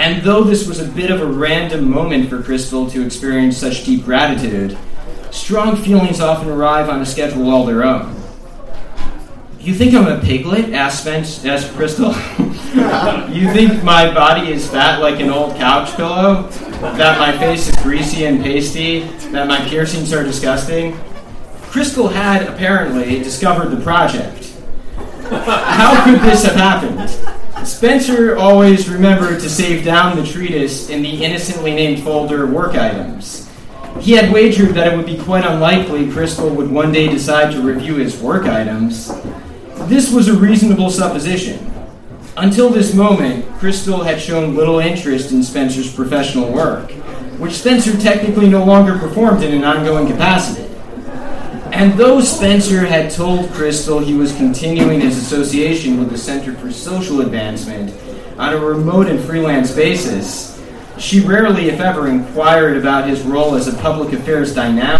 And 0.00 0.22
though 0.22 0.42
this 0.42 0.66
was 0.66 0.80
a 0.80 0.86
bit 0.86 1.10
of 1.10 1.20
a 1.20 1.26
random 1.26 1.90
moment 1.90 2.30
for 2.30 2.42
Crystal 2.42 2.88
to 2.88 3.04
experience 3.04 3.58
such 3.58 3.84
deep 3.84 4.02
gratitude, 4.02 4.78
strong 5.30 5.76
feelings 5.76 6.22
often 6.22 6.48
arrive 6.48 6.88
on 6.88 7.02
a 7.02 7.06
schedule 7.06 7.50
all 7.50 7.66
their 7.66 7.84
own. 7.84 8.16
You 9.58 9.74
think 9.74 9.92
I'm 9.92 10.06
a 10.06 10.18
piglet? 10.18 10.72
asked 10.72 11.02
Spence, 11.02 11.44
asked 11.44 11.74
Crystal. 11.74 12.12
you 13.28 13.52
think 13.52 13.84
my 13.84 14.10
body 14.10 14.50
is 14.50 14.66
fat 14.70 15.02
like 15.02 15.20
an 15.20 15.28
old 15.28 15.54
couch 15.56 15.94
pillow? 15.96 16.48
That 16.80 17.18
my 17.18 17.36
face 17.36 17.68
is 17.68 17.76
greasy 17.82 18.24
and 18.24 18.42
pasty? 18.42 19.00
That 19.32 19.48
my 19.48 19.62
piercings 19.68 20.14
are 20.14 20.24
disgusting? 20.24 20.98
Crystal 21.60 22.08
had 22.08 22.48
apparently 22.48 23.18
discovered 23.18 23.68
the 23.68 23.82
project. 23.82 24.50
How 25.28 26.06
could 26.06 26.20
this 26.20 26.42
have 26.46 26.56
happened? 26.56 27.39
Spencer 27.64 28.36
always 28.36 28.88
remembered 28.88 29.40
to 29.40 29.50
save 29.50 29.84
down 29.84 30.16
the 30.16 30.24
treatise 30.24 30.88
in 30.88 31.02
the 31.02 31.24
innocently 31.24 31.74
named 31.74 32.02
folder 32.02 32.46
work 32.46 32.74
items. 32.74 33.48
He 34.00 34.12
had 34.12 34.32
wagered 34.32 34.74
that 34.74 34.90
it 34.90 34.96
would 34.96 35.06
be 35.06 35.18
quite 35.18 35.44
unlikely 35.44 36.10
Crystal 36.10 36.48
would 36.48 36.70
one 36.70 36.90
day 36.90 37.08
decide 37.08 37.52
to 37.52 37.60
review 37.60 37.96
his 37.96 38.18
work 38.18 38.46
items. 38.46 39.12
This 39.88 40.10
was 40.10 40.28
a 40.28 40.34
reasonable 40.34 40.90
supposition. 40.90 41.70
Until 42.36 42.70
this 42.70 42.94
moment, 42.94 43.44
Crystal 43.58 44.02
had 44.02 44.20
shown 44.20 44.54
little 44.54 44.78
interest 44.78 45.32
in 45.32 45.42
Spencer's 45.42 45.92
professional 45.92 46.50
work, 46.50 46.90
which 47.38 47.52
Spencer 47.52 47.98
technically 47.98 48.48
no 48.48 48.64
longer 48.64 48.98
performed 48.98 49.42
in 49.42 49.52
an 49.52 49.64
ongoing 49.64 50.06
capacity. 50.06 50.69
And 51.72 51.94
though 51.94 52.20
Spencer 52.20 52.84
had 52.84 53.10
told 53.10 53.50
Crystal 53.52 54.00
he 54.00 54.14
was 54.14 54.36
continuing 54.36 55.00
his 55.00 55.16
association 55.16 55.98
with 55.98 56.10
the 56.10 56.18
Center 56.18 56.52
for 56.54 56.70
Social 56.70 57.20
Advancement 57.20 57.94
on 58.38 58.52
a 58.52 58.58
remote 58.58 59.06
and 59.06 59.18
freelance 59.18 59.72
basis, 59.72 60.60
she 60.98 61.20
rarely, 61.20 61.68
if 61.68 61.80
ever, 61.80 62.08
inquired 62.08 62.76
about 62.76 63.08
his 63.08 63.22
role 63.22 63.54
as 63.54 63.68
a 63.68 63.72
public 63.78 64.12
affairs 64.12 64.54
dynamo 64.54 64.98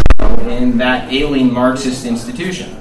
in 0.48 0.78
that 0.78 1.12
ailing 1.12 1.52
Marxist 1.52 2.06
institution. 2.06 2.76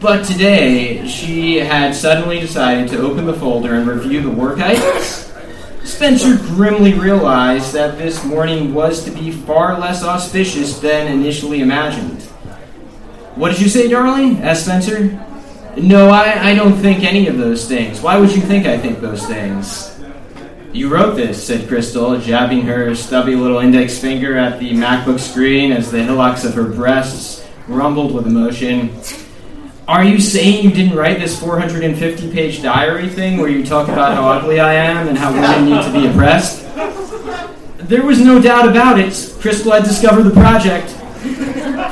But 0.00 0.24
today, 0.24 1.08
she 1.08 1.56
had 1.56 1.94
suddenly 1.94 2.40
decided 2.40 2.88
to 2.90 3.00
open 3.00 3.24
the 3.24 3.32
folder 3.32 3.74
and 3.74 3.88
review 3.88 4.20
the 4.20 4.30
work 4.30 4.58
items. 4.60 5.32
Spencer 5.84 6.36
grimly 6.36 6.92
realized 6.92 7.72
that 7.72 7.96
this 7.96 8.24
morning 8.24 8.74
was 8.74 9.04
to 9.04 9.10
be 9.10 9.30
far 9.30 9.78
less 9.78 10.04
auspicious 10.04 10.78
than 10.80 11.06
initially 11.06 11.60
imagined. 11.60 12.28
What 13.36 13.50
did 13.50 13.60
you 13.60 13.68
say, 13.68 13.88
darling? 13.88 14.42
asked 14.42 14.64
Spencer. 14.64 15.20
No, 15.76 16.10
I, 16.10 16.50
I 16.50 16.54
don't 16.54 16.76
think 16.76 17.02
any 17.02 17.26
of 17.26 17.36
those 17.36 17.66
things. 17.66 18.00
Why 18.00 18.16
would 18.16 18.30
you 18.30 18.40
think 18.40 18.64
I 18.64 18.78
think 18.78 19.00
those 19.00 19.26
things? 19.26 20.00
You 20.72 20.88
wrote 20.88 21.16
this, 21.16 21.44
said 21.44 21.66
Crystal, 21.68 22.16
jabbing 22.18 22.62
her 22.62 22.94
stubby 22.94 23.34
little 23.34 23.58
index 23.58 23.98
finger 23.98 24.36
at 24.36 24.60
the 24.60 24.70
MacBook 24.72 25.18
screen 25.18 25.72
as 25.72 25.90
the 25.90 26.02
hillocks 26.02 26.44
of 26.44 26.54
her 26.54 26.64
breasts 26.64 27.44
rumbled 27.66 28.14
with 28.14 28.26
emotion. 28.26 28.96
Are 29.88 30.04
you 30.04 30.20
saying 30.20 30.64
you 30.64 30.70
didn't 30.70 30.96
write 30.96 31.18
this 31.18 31.38
450 31.38 32.32
page 32.32 32.62
diary 32.62 33.08
thing 33.08 33.38
where 33.38 33.48
you 33.48 33.66
talk 33.66 33.88
about 33.88 34.14
how 34.14 34.28
ugly 34.28 34.60
I 34.60 34.74
am 34.74 35.08
and 35.08 35.18
how 35.18 35.32
women 35.32 35.64
need 35.64 35.82
to 35.82 35.92
be 35.92 36.06
oppressed? 36.06 36.62
There 37.88 38.04
was 38.04 38.20
no 38.20 38.40
doubt 38.40 38.68
about 38.68 38.98
it. 38.98 39.12
Crystal 39.40 39.72
had 39.72 39.82
discovered 39.82 40.22
the 40.22 40.30
project. 40.30 40.96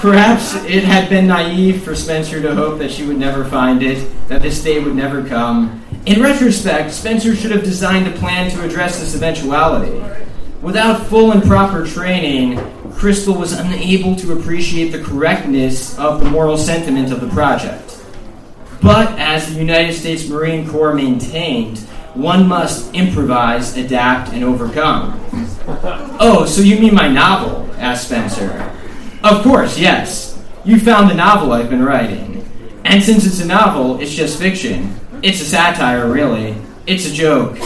Perhaps 0.02 0.56
it 0.64 0.82
had 0.82 1.08
been 1.08 1.28
naive 1.28 1.84
for 1.84 1.94
Spencer 1.94 2.42
to 2.42 2.56
hope 2.56 2.80
that 2.80 2.90
she 2.90 3.06
would 3.06 3.18
never 3.18 3.44
find 3.44 3.84
it, 3.84 4.10
that 4.26 4.42
this 4.42 4.60
day 4.60 4.82
would 4.82 4.96
never 4.96 5.24
come. 5.24 5.80
In 6.06 6.20
retrospect, 6.20 6.90
Spencer 6.90 7.36
should 7.36 7.52
have 7.52 7.62
designed 7.62 8.08
a 8.08 8.18
plan 8.18 8.50
to 8.50 8.64
address 8.64 8.98
this 8.98 9.14
eventuality. 9.14 10.02
Without 10.60 11.06
full 11.06 11.30
and 11.30 11.40
proper 11.44 11.86
training, 11.86 12.58
Crystal 12.94 13.32
was 13.32 13.52
unable 13.52 14.16
to 14.16 14.32
appreciate 14.32 14.88
the 14.88 15.00
correctness 15.00 15.96
of 16.00 16.18
the 16.18 16.28
moral 16.28 16.58
sentiment 16.58 17.12
of 17.12 17.20
the 17.20 17.28
project. 17.28 18.02
But 18.82 19.16
as 19.20 19.54
the 19.54 19.60
United 19.60 19.92
States 19.92 20.28
Marine 20.28 20.68
Corps 20.68 20.94
maintained, 20.94 21.78
one 22.14 22.48
must 22.48 22.92
improvise, 22.92 23.76
adapt, 23.76 24.32
and 24.32 24.42
overcome. 24.42 25.24
Oh, 26.18 26.44
so 26.44 26.60
you 26.60 26.80
mean 26.80 26.92
my 26.92 27.06
novel? 27.06 27.70
asked 27.78 28.06
Spencer. 28.08 28.68
Of 29.24 29.42
course, 29.44 29.78
yes. 29.78 30.42
You 30.64 30.80
found 30.80 31.08
the 31.08 31.14
novel 31.14 31.52
I've 31.52 31.70
been 31.70 31.84
writing. 31.84 32.44
And 32.84 33.02
since 33.02 33.24
it's 33.24 33.40
a 33.40 33.46
novel, 33.46 34.00
it's 34.00 34.14
just 34.14 34.38
fiction. 34.38 34.98
It's 35.22 35.40
a 35.40 35.44
satire, 35.44 36.10
really. 36.10 36.56
It's 36.86 37.06
a 37.06 37.12
joke. 37.12 37.56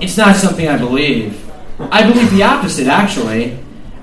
It's 0.00 0.16
not 0.16 0.34
something 0.34 0.66
I 0.66 0.76
believe. 0.76 1.48
I 1.78 2.10
believe 2.10 2.30
the 2.32 2.42
opposite, 2.42 2.88
actually. 2.88 3.58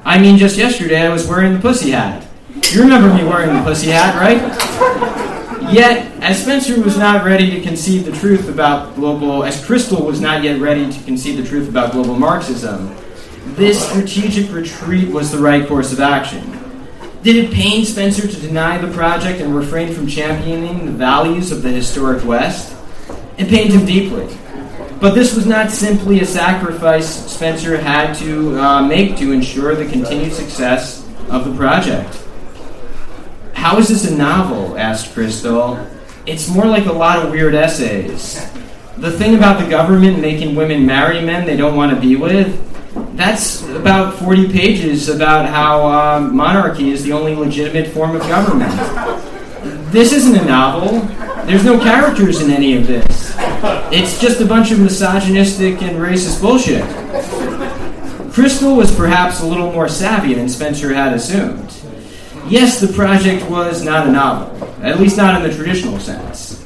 I 0.05 0.17
mean, 0.17 0.37
just 0.37 0.57
yesterday 0.57 1.01
I 1.01 1.09
was 1.09 1.27
wearing 1.27 1.53
the 1.53 1.59
pussy 1.59 1.91
hat. 1.91 2.25
You 2.71 2.81
remember 2.81 3.13
me 3.13 3.23
wearing 3.23 3.53
the 3.53 3.63
pussy 3.63 3.89
hat, 3.89 4.15
right? 4.15 4.39
Yet, 5.73 6.11
as 6.21 6.41
Spencer 6.41 6.81
was 6.81 6.97
not 6.97 7.25
ready 7.25 7.51
to 7.51 7.61
concede 7.61 8.05
the 8.05 8.11
truth 8.11 8.47
about 8.47 8.95
global, 8.95 9.43
as 9.43 9.63
Crystal 9.65 10.05
was 10.05 10.21
not 10.21 10.43
yet 10.43 10.61
ready 10.61 10.91
to 10.91 11.03
concede 11.03 11.37
the 11.37 11.47
truth 11.47 11.67
about 11.67 11.91
global 11.91 12.15
Marxism, 12.15 12.95
this 13.55 13.89
strategic 13.89 14.51
retreat 14.53 15.09
was 15.09 15.31
the 15.31 15.39
right 15.39 15.67
course 15.67 15.91
of 15.91 15.99
action. 15.99 16.62
Did 17.23 17.37
it 17.37 17.53
pain 17.53 17.85
Spencer 17.85 18.27
to 18.27 18.41
deny 18.41 18.77
the 18.77 18.93
project 18.93 19.39
and 19.39 19.55
refrain 19.55 19.93
from 19.93 20.07
championing 20.07 20.85
the 20.85 20.91
values 20.91 21.53
of 21.53 21.61
the 21.61 21.69
historic 21.69 22.25
West? 22.25 22.75
It 23.37 23.47
pained 23.47 23.71
him 23.71 23.85
deeply. 23.85 24.27
But 24.99 25.15
this 25.15 25.33
was 25.33 25.45
not 25.45 25.71
simply 25.71 26.19
a 26.19 26.25
sacrifice 26.25 27.07
Spencer 27.31 27.77
had 27.77 28.13
to 28.15 28.59
uh, 28.59 28.85
make 28.85 29.15
to 29.19 29.31
ensure 29.31 29.73
the 29.73 29.85
continued 29.85 30.33
success 30.33 31.07
of 31.29 31.45
the 31.45 31.55
project. 31.55 32.13
How 33.53 33.77
is 33.77 33.87
this 33.87 34.05
a 34.05 34.13
novel? 34.13 34.77
asked 34.77 35.13
Crystal. 35.13 35.79
It's 36.25 36.49
more 36.49 36.65
like 36.65 36.87
a 36.87 36.91
lot 36.91 37.25
of 37.25 37.31
weird 37.31 37.55
essays. 37.55 38.35
The 38.97 39.11
thing 39.11 39.35
about 39.35 39.63
the 39.63 39.69
government 39.69 40.19
making 40.19 40.55
women 40.55 40.85
marry 40.85 41.21
men 41.21 41.47
they 41.47 41.55
don't 41.55 41.77
want 41.77 41.93
to 41.95 42.01
be 42.01 42.17
with, 42.17 42.72
that's 43.15 43.63
about 43.69 44.15
40 44.19 44.51
pages 44.51 45.09
about 45.09 45.49
how 45.49 45.87
uh, 45.87 46.19
monarchy 46.19 46.91
is 46.91 47.03
the 47.03 47.11
only 47.11 47.35
legitimate 47.35 47.87
form 47.87 48.15
of 48.15 48.21
government. 48.23 48.71
This 49.91 50.13
isn't 50.13 50.35
a 50.35 50.45
novel. 50.45 50.99
There's 51.45 51.65
no 51.65 51.79
characters 51.79 52.41
in 52.41 52.51
any 52.51 52.75
of 52.75 52.87
this. 52.87 53.35
It's 53.91 54.19
just 54.19 54.41
a 54.41 54.45
bunch 54.45 54.71
of 54.71 54.79
misogynistic 54.79 55.81
and 55.81 55.97
racist 55.97 56.41
bullshit. 56.41 56.83
Crystal 58.31 58.75
was 58.75 58.93
perhaps 58.95 59.41
a 59.41 59.45
little 59.45 59.71
more 59.71 59.87
savvy 59.87 60.33
than 60.33 60.49
Spencer 60.49 60.93
had 60.93 61.13
assumed. 61.13 61.71
Yes, 62.47 62.79
the 62.79 62.91
project 62.91 63.49
was 63.49 63.83
not 63.83 64.07
a 64.07 64.11
novel, 64.11 64.73
at 64.81 64.99
least 64.99 65.17
not 65.17 65.41
in 65.41 65.49
the 65.49 65.55
traditional 65.55 65.99
sense. 65.99 66.63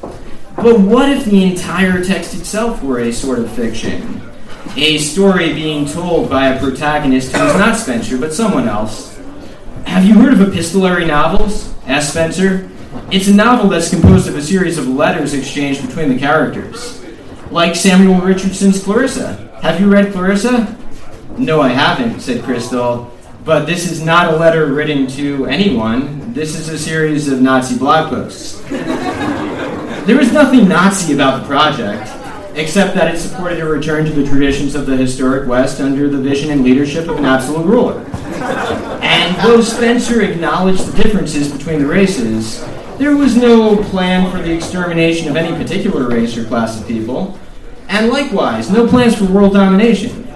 But 0.56 0.80
what 0.80 1.10
if 1.10 1.26
the 1.26 1.44
entire 1.44 2.04
text 2.04 2.34
itself 2.34 2.82
were 2.82 3.00
a 3.00 3.14
sort 3.14 3.40
of 3.40 3.52
fiction? 3.52 4.27
A 4.80 5.00
story 5.00 5.56
being 5.56 5.88
told 5.88 6.30
by 6.30 6.50
a 6.50 6.60
protagonist 6.60 7.36
who 7.36 7.44
is 7.44 7.56
not 7.56 7.78
Spencer, 7.78 8.16
but 8.16 8.32
someone 8.32 8.68
else. 8.68 9.20
Have 9.86 10.06
you 10.06 10.14
heard 10.14 10.34
of 10.34 10.42
epistolary 10.42 11.04
novels? 11.04 11.74
asked 11.88 12.12
Spencer. 12.12 12.70
It's 13.12 13.28
a 13.28 13.34
novel 13.34 13.70
that's 13.70 13.90
composed 13.90 14.28
of 14.28 14.36
a 14.36 14.42
series 14.42 14.78
of 14.78 14.88
letters 14.88 15.34
exchanged 15.34 15.84
between 15.84 16.10
the 16.10 16.20
characters. 16.20 17.04
Like 17.50 17.76
Samuel 17.76 18.22
Richardson's 18.22 18.84
Clarissa. 18.84 19.50
Have 19.64 19.82
you 19.82 19.92
read 19.92 20.14
Clarissa? 20.14 20.78
No, 21.40 21.60
I 21.60 21.70
haven't, 21.70 22.20
said 22.20 22.44
Crystal. 22.44 23.12
But 23.44 23.66
this 23.66 23.90
is 23.90 24.04
not 24.04 24.32
a 24.32 24.38
letter 24.38 24.68
written 24.68 25.08
to 25.08 25.48
anyone. 25.48 26.34
This 26.34 26.56
is 26.56 26.70
a 26.70 26.78
series 26.78 27.30
of 27.30 27.42
Nazi 27.42 27.80
blog 27.80 28.12
posts. 28.12 28.62
there 28.70 30.18
was 30.18 30.32
nothing 30.32 30.68
Nazi 30.68 31.16
about 31.16 31.42
the 31.42 31.48
project, 31.48 32.10
except 32.58 32.96
that 32.96 33.14
it 33.14 33.20
supported 33.20 33.60
a 33.60 33.66
return 33.66 34.04
to 34.06 34.12
the 34.12 34.28
traditions 34.28 34.74
of 34.74 34.88
the 34.88 34.98
historic 34.98 35.48
West 35.48 35.80
under 35.80 36.10
the 36.10 36.18
vision 36.18 36.50
and 36.50 36.64
leadership 36.64 37.08
of 37.08 37.18
an 37.18 37.26
absolute 37.26 37.66
ruler. 37.66 38.04
And 39.02 39.36
though 39.46 39.62
Spencer 39.62 40.22
acknowledged 40.22 40.86
the 40.86 41.04
differences 41.04 41.52
between 41.52 41.80
the 41.80 41.86
races, 41.86 42.66
there 42.98 43.16
was 43.16 43.38
no 43.38 43.78
plan 43.84 44.32
for 44.32 44.42
the 44.42 44.52
extermination 44.52 45.30
of 45.30 45.36
any 45.36 45.56
particular 45.56 46.10
race 46.10 46.36
or 46.36 46.46
class 46.46 46.82
of 46.82 46.88
people, 46.88 47.38
and 47.90 48.10
likewise, 48.10 48.72
no 48.72 48.88
plans 48.88 49.16
for 49.16 49.26
world 49.26 49.54
domination. 49.54 50.28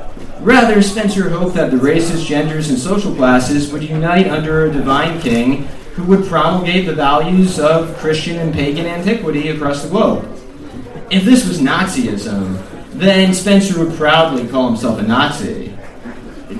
Rather, 0.42 0.82
Spencer 0.82 1.30
hoped 1.30 1.56
that 1.56 1.72
the 1.72 1.78
races, 1.78 2.24
genders, 2.24 2.70
and 2.70 2.78
social 2.78 3.14
classes 3.16 3.72
would 3.72 3.84
unite 3.84 4.28
under 4.28 4.66
a 4.66 4.72
divine 4.72 5.20
king 5.22 5.64
who 5.96 6.04
would 6.04 6.26
promulgate 6.28 6.86
the 6.86 6.94
values 6.94 7.60
of 7.60 7.98
Christian 7.98 8.38
and 8.38 8.54
pagan 8.54 8.86
antiquity 8.86 9.50
across 9.50 9.84
the 9.84 9.90
globe. 9.90 10.41
If 11.12 11.26
this 11.26 11.46
was 11.46 11.60
Nazism, 11.60 12.58
then 12.94 13.34
Spencer 13.34 13.84
would 13.84 13.98
proudly 13.98 14.48
call 14.48 14.68
himself 14.68 14.98
a 14.98 15.02
Nazi. 15.02 15.78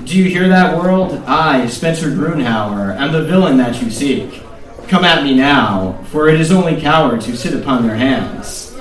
Do 0.04 0.18
you 0.18 0.24
hear 0.28 0.46
that, 0.48 0.76
world? 0.76 1.14
I, 1.26 1.66
Spencer 1.68 2.10
Grunhauer, 2.10 2.94
am 2.94 3.12
the 3.12 3.24
villain 3.24 3.56
that 3.56 3.80
you 3.80 3.90
seek. 3.90 4.42
Come 4.88 5.04
at 5.04 5.24
me 5.24 5.34
now, 5.34 6.04
for 6.08 6.28
it 6.28 6.38
is 6.38 6.52
only 6.52 6.78
cowards 6.78 7.24
who 7.24 7.34
sit 7.34 7.54
upon 7.54 7.86
their 7.86 7.96
hands. 7.96 8.76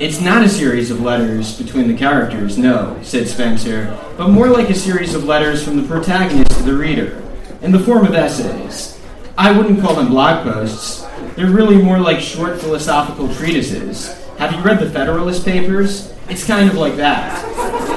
It's 0.00 0.22
not 0.22 0.42
a 0.42 0.48
series 0.48 0.90
of 0.90 1.02
letters 1.02 1.58
between 1.58 1.86
the 1.86 1.96
characters, 1.96 2.56
no, 2.56 2.98
said 3.02 3.28
Spencer, 3.28 3.98
but 4.16 4.30
more 4.30 4.48
like 4.48 4.70
a 4.70 4.74
series 4.74 5.14
of 5.14 5.24
letters 5.24 5.62
from 5.62 5.76
the 5.76 5.86
protagonist 5.86 6.52
to 6.52 6.62
the 6.62 6.74
reader, 6.74 7.22
in 7.60 7.70
the 7.70 7.80
form 7.80 8.06
of 8.06 8.14
essays. 8.14 8.98
I 9.36 9.52
wouldn't 9.52 9.82
call 9.82 9.94
them 9.94 10.08
blog 10.08 10.42
posts. 10.42 11.05
They're 11.36 11.50
really 11.50 11.76
more 11.76 11.98
like 11.98 12.18
short 12.18 12.58
philosophical 12.58 13.32
treatises. 13.34 14.14
Have 14.38 14.52
you 14.52 14.60
read 14.60 14.80
the 14.80 14.88
Federalist 14.88 15.44
Papers? 15.44 16.14
It's 16.30 16.46
kind 16.46 16.68
of 16.68 16.76
like 16.76 16.96
that. 16.96 17.44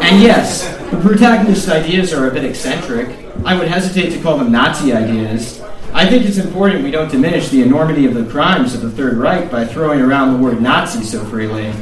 And 0.04 0.21
yes, 0.21 0.67
the 0.91 0.99
protagonist's 0.99 1.69
ideas 1.69 2.13
are 2.13 2.28
a 2.28 2.34
bit 2.34 2.43
eccentric. 2.43 3.17
I 3.45 3.58
would 3.58 3.69
hesitate 3.69 4.10
to 4.10 4.21
call 4.21 4.38
them 4.38 4.52
Nazi 4.52 4.91
ideas. 4.91 5.62
I 5.93 6.06
think 6.08 6.25
it's 6.25 6.38
important 6.38 6.84
we 6.84 6.91
don't 6.91 7.10
diminish 7.10 7.47
the 7.47 7.62
enormity 7.62 8.06
of 8.06 8.13
the 8.13 8.25
crimes 8.25 8.75
of 8.75 8.82
the 8.82 8.91
Third 8.91 9.17
Reich 9.17 9.49
by 9.49 9.65
throwing 9.65 10.02
around 10.02 10.34
the 10.34 10.43
word 10.43 10.62
Nazi 10.62 11.04
so 11.04 11.23
freely. 11.23 11.73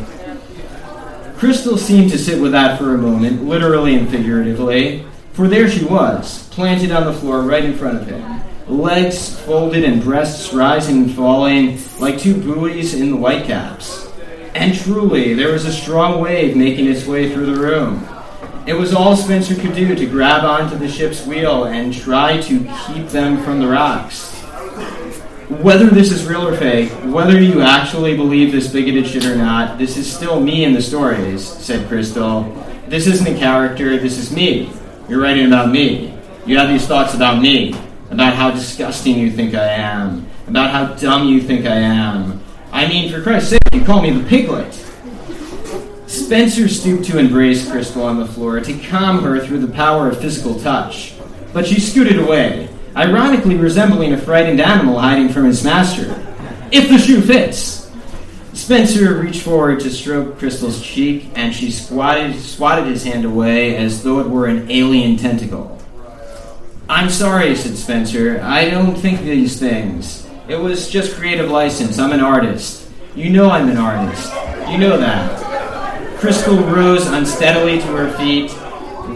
Crystal 1.38 1.78
seemed 1.78 2.12
to 2.12 2.20
sit 2.20 2.40
with 2.40 2.52
that 2.52 2.78
for 2.78 2.94
a 2.94 2.98
moment, 3.00 3.44
literally 3.44 3.96
and 3.96 4.08
figuratively, 4.10 5.06
for 5.34 5.48
there 5.48 5.70
she 5.70 5.86
was, 5.86 6.48
planted 6.50 6.92
on 6.92 7.06
the 7.06 7.14
floor 7.14 7.42
right 7.42 7.66
in 7.66 7.76
front 7.76 7.98
of 7.98 8.08
him, 8.08 8.37
legs 8.68 9.40
folded 9.42 9.84
and 9.84 10.02
breasts 10.02 10.54
rising 10.54 11.04
and 11.04 11.16
falling 11.16 11.80
like 12.00 12.20
two 12.20 12.40
buoys 12.42 12.94
in 12.94 13.12
the 13.12 13.18
whitecaps. 13.18 14.12
And 14.56 14.78
truly, 14.78 15.34
there 15.34 15.54
was 15.54 15.66
a 15.66 15.72
strong 15.72 16.20
wave 16.20 16.58
making 16.58 16.88
its 16.88 17.06
way 17.06 17.32
through 17.32 17.46
the 17.46 17.60
room. 17.60 18.08
It 18.66 18.74
was 18.74 18.94
all 18.94 19.16
Spencer 19.16 19.56
could 19.56 19.74
do 19.74 19.96
to 19.96 20.06
grab 20.06 20.44
onto 20.44 20.76
the 20.76 20.90
ship's 20.90 21.26
wheel 21.26 21.66
and 21.66 21.94
try 21.94 22.42
to 22.42 22.60
keep 22.86 23.08
them 23.08 23.42
from 23.44 23.60
the 23.60 23.68
rocks. 23.68 24.34
Whether 25.62 25.86
this 25.86 26.12
is 26.12 26.26
real 26.26 26.46
or 26.46 26.58
fake, 26.58 26.92
whether 27.06 27.42
you 27.42 27.62
actually 27.62 28.18
believe 28.18 28.52
this 28.52 28.68
bigoted 28.68 29.08
shit 29.08 29.26
or 29.26 29.36
not, 29.36 29.78
this 29.78 29.96
is 29.96 30.14
still 30.14 30.42
me 30.42 30.66
in 30.66 30.74
the 30.74 30.82
stories, 30.82 31.48
said 31.48 31.88
Crystal. 31.88 32.44
This 32.88 33.08
isn't 33.08 33.34
a 33.34 33.40
character, 33.40 33.98
this 33.98 34.18
is 34.18 34.34
me. 34.34 34.70
You're 35.08 35.22
writing 35.22 35.48
about 35.48 35.72
me. 35.72 36.14
You 36.46 36.58
have 36.58 36.68
these 36.68 36.86
thoughts 36.86 37.14
about 37.14 37.42
me, 37.42 37.74
about 38.10 38.34
how 38.34 38.52
disgusting 38.52 39.18
you 39.18 39.32
think 39.32 39.54
I 39.54 39.68
am, 39.68 40.28
about 40.48 40.72
how 40.72 40.94
dumb 40.96 41.28
you 41.28 41.42
think 41.42 41.66
I 41.66 41.76
am. 41.76 42.44
I 42.72 42.88
mean, 42.88 43.12
for 43.12 43.22
Christ's 43.22 43.52
sake, 43.52 43.60
you 43.74 43.84
call 43.84 44.02
me 44.02 44.12
the 44.12 44.28
piglet. 44.28 44.74
Spencer 46.08 46.68
stooped 46.68 47.06
to 47.06 47.20
embrace 47.20 47.70
Crystal 47.70 48.04
on 48.04 48.18
the 48.18 48.26
floor 48.26 48.60
to 48.60 48.80
calm 48.80 49.24
her 49.24 49.46
through 49.46 49.60
the 49.60 49.74
power 49.74 50.10
of 50.10 50.20
physical 50.20 50.60
touch. 50.60 51.14
But 51.54 51.68
she 51.68 51.80
scooted 51.80 52.20
away, 52.20 52.70
ironically 52.96 53.56
resembling 53.56 54.14
a 54.14 54.18
frightened 54.18 54.62
animal 54.62 55.00
hiding 55.00 55.30
from 55.30 55.46
its 55.46 55.64
master. 55.64 56.24
If 56.72 56.90
the 56.90 56.98
shoe 56.98 57.22
fits! 57.22 57.92
Spencer 58.54 59.20
reached 59.20 59.44
forward 59.44 59.80
to 59.82 59.90
stroke 59.90 60.40
Crystal's 60.40 60.82
cheek, 60.82 61.30
and 61.36 61.54
she 61.54 61.72
squatted, 61.72 62.40
swatted 62.42 62.88
his 62.88 63.04
hand 63.04 63.24
away 63.24 63.76
as 63.78 64.04
though 64.04 64.20
it 64.20 64.28
were 64.28 64.48
an 64.48 64.70
alien 64.72 65.16
tentacle. 65.16 65.77
I'm 66.90 67.10
sorry, 67.10 67.54
said 67.54 67.76
Spencer. 67.76 68.40
I 68.42 68.70
don't 68.70 68.96
think 68.96 69.20
these 69.20 69.60
things. 69.60 70.26
It 70.48 70.56
was 70.56 70.90
just 70.90 71.18
creative 71.18 71.52
license. 71.52 72.00
I'm 72.00 72.14
an 72.14 72.22
artist. 72.22 72.90
You 73.14 73.30
know 73.30 73.50
I'm 73.50 73.68
an 73.68 73.76
artist. 73.76 74.32
You 74.70 74.78
know 74.78 74.98
that. 74.98 76.18
Crystal 76.18 76.56
rose 76.56 77.06
unsteadily 77.08 77.80
to 77.80 77.88
her 77.88 78.10
feet, 78.18 78.56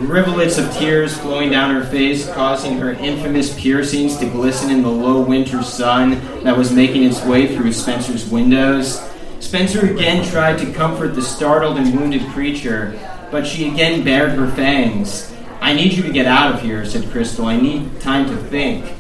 rivulets 0.06 0.58
of 0.58 0.70
tears 0.74 1.18
flowing 1.18 1.50
down 1.50 1.74
her 1.74 1.86
face, 1.86 2.30
causing 2.34 2.78
her 2.78 2.92
infamous 2.92 3.58
piercings 3.58 4.18
to 4.18 4.26
glisten 4.26 4.70
in 4.70 4.82
the 4.82 4.90
low 4.90 5.22
winter 5.22 5.64
sun 5.64 6.20
that 6.44 6.58
was 6.58 6.74
making 6.74 7.06
its 7.06 7.24
way 7.24 7.56
through 7.56 7.72
Spencer's 7.72 8.30
windows. 8.30 9.02
Spencer 9.40 9.90
again 9.90 10.28
tried 10.30 10.58
to 10.58 10.74
comfort 10.74 11.16
the 11.16 11.22
startled 11.22 11.78
and 11.78 11.98
wounded 11.98 12.30
creature, 12.34 13.00
but 13.32 13.48
she 13.48 13.70
again 13.70 14.04
bared 14.04 14.32
her 14.32 14.52
fangs. 14.52 15.34
I 15.62 15.74
need 15.74 15.94
you 15.94 16.02
to 16.02 16.12
get 16.12 16.26
out 16.26 16.56
of 16.56 16.62
here, 16.62 16.84
said 16.86 17.10
Crystal. 17.12 17.46
I 17.46 17.56
need 17.56 18.02
time 18.02 18.26
to 18.26 18.36
think. 18.36 18.94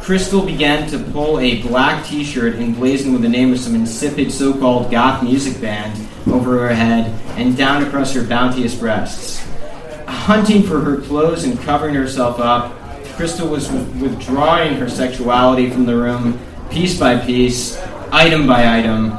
Crystal 0.00 0.46
began 0.46 0.88
to 0.90 1.00
pull 1.10 1.40
a 1.40 1.60
black 1.62 2.06
t 2.06 2.22
shirt 2.22 2.54
emblazoned 2.54 3.12
with 3.12 3.22
the 3.22 3.28
name 3.28 3.52
of 3.52 3.58
some 3.58 3.74
insipid 3.74 4.30
so 4.30 4.56
called 4.56 4.88
goth 4.88 5.24
music 5.24 5.60
band 5.60 6.08
over 6.28 6.58
her 6.60 6.72
head 6.72 7.10
and 7.36 7.56
down 7.56 7.82
across 7.82 8.14
her 8.14 8.22
bounteous 8.22 8.76
breasts. 8.76 9.44
Hunting 10.06 10.62
for 10.62 10.80
her 10.80 11.00
clothes 11.00 11.42
and 11.42 11.60
covering 11.60 11.96
herself 11.96 12.38
up, 12.38 12.72
Crystal 13.16 13.48
was 13.48 13.68
withdrawing 13.70 14.74
her 14.76 14.88
sexuality 14.88 15.70
from 15.70 15.86
the 15.86 15.96
room, 15.96 16.38
piece 16.70 17.00
by 17.00 17.18
piece, 17.18 17.76
item 18.12 18.46
by 18.46 18.78
item. 18.78 19.10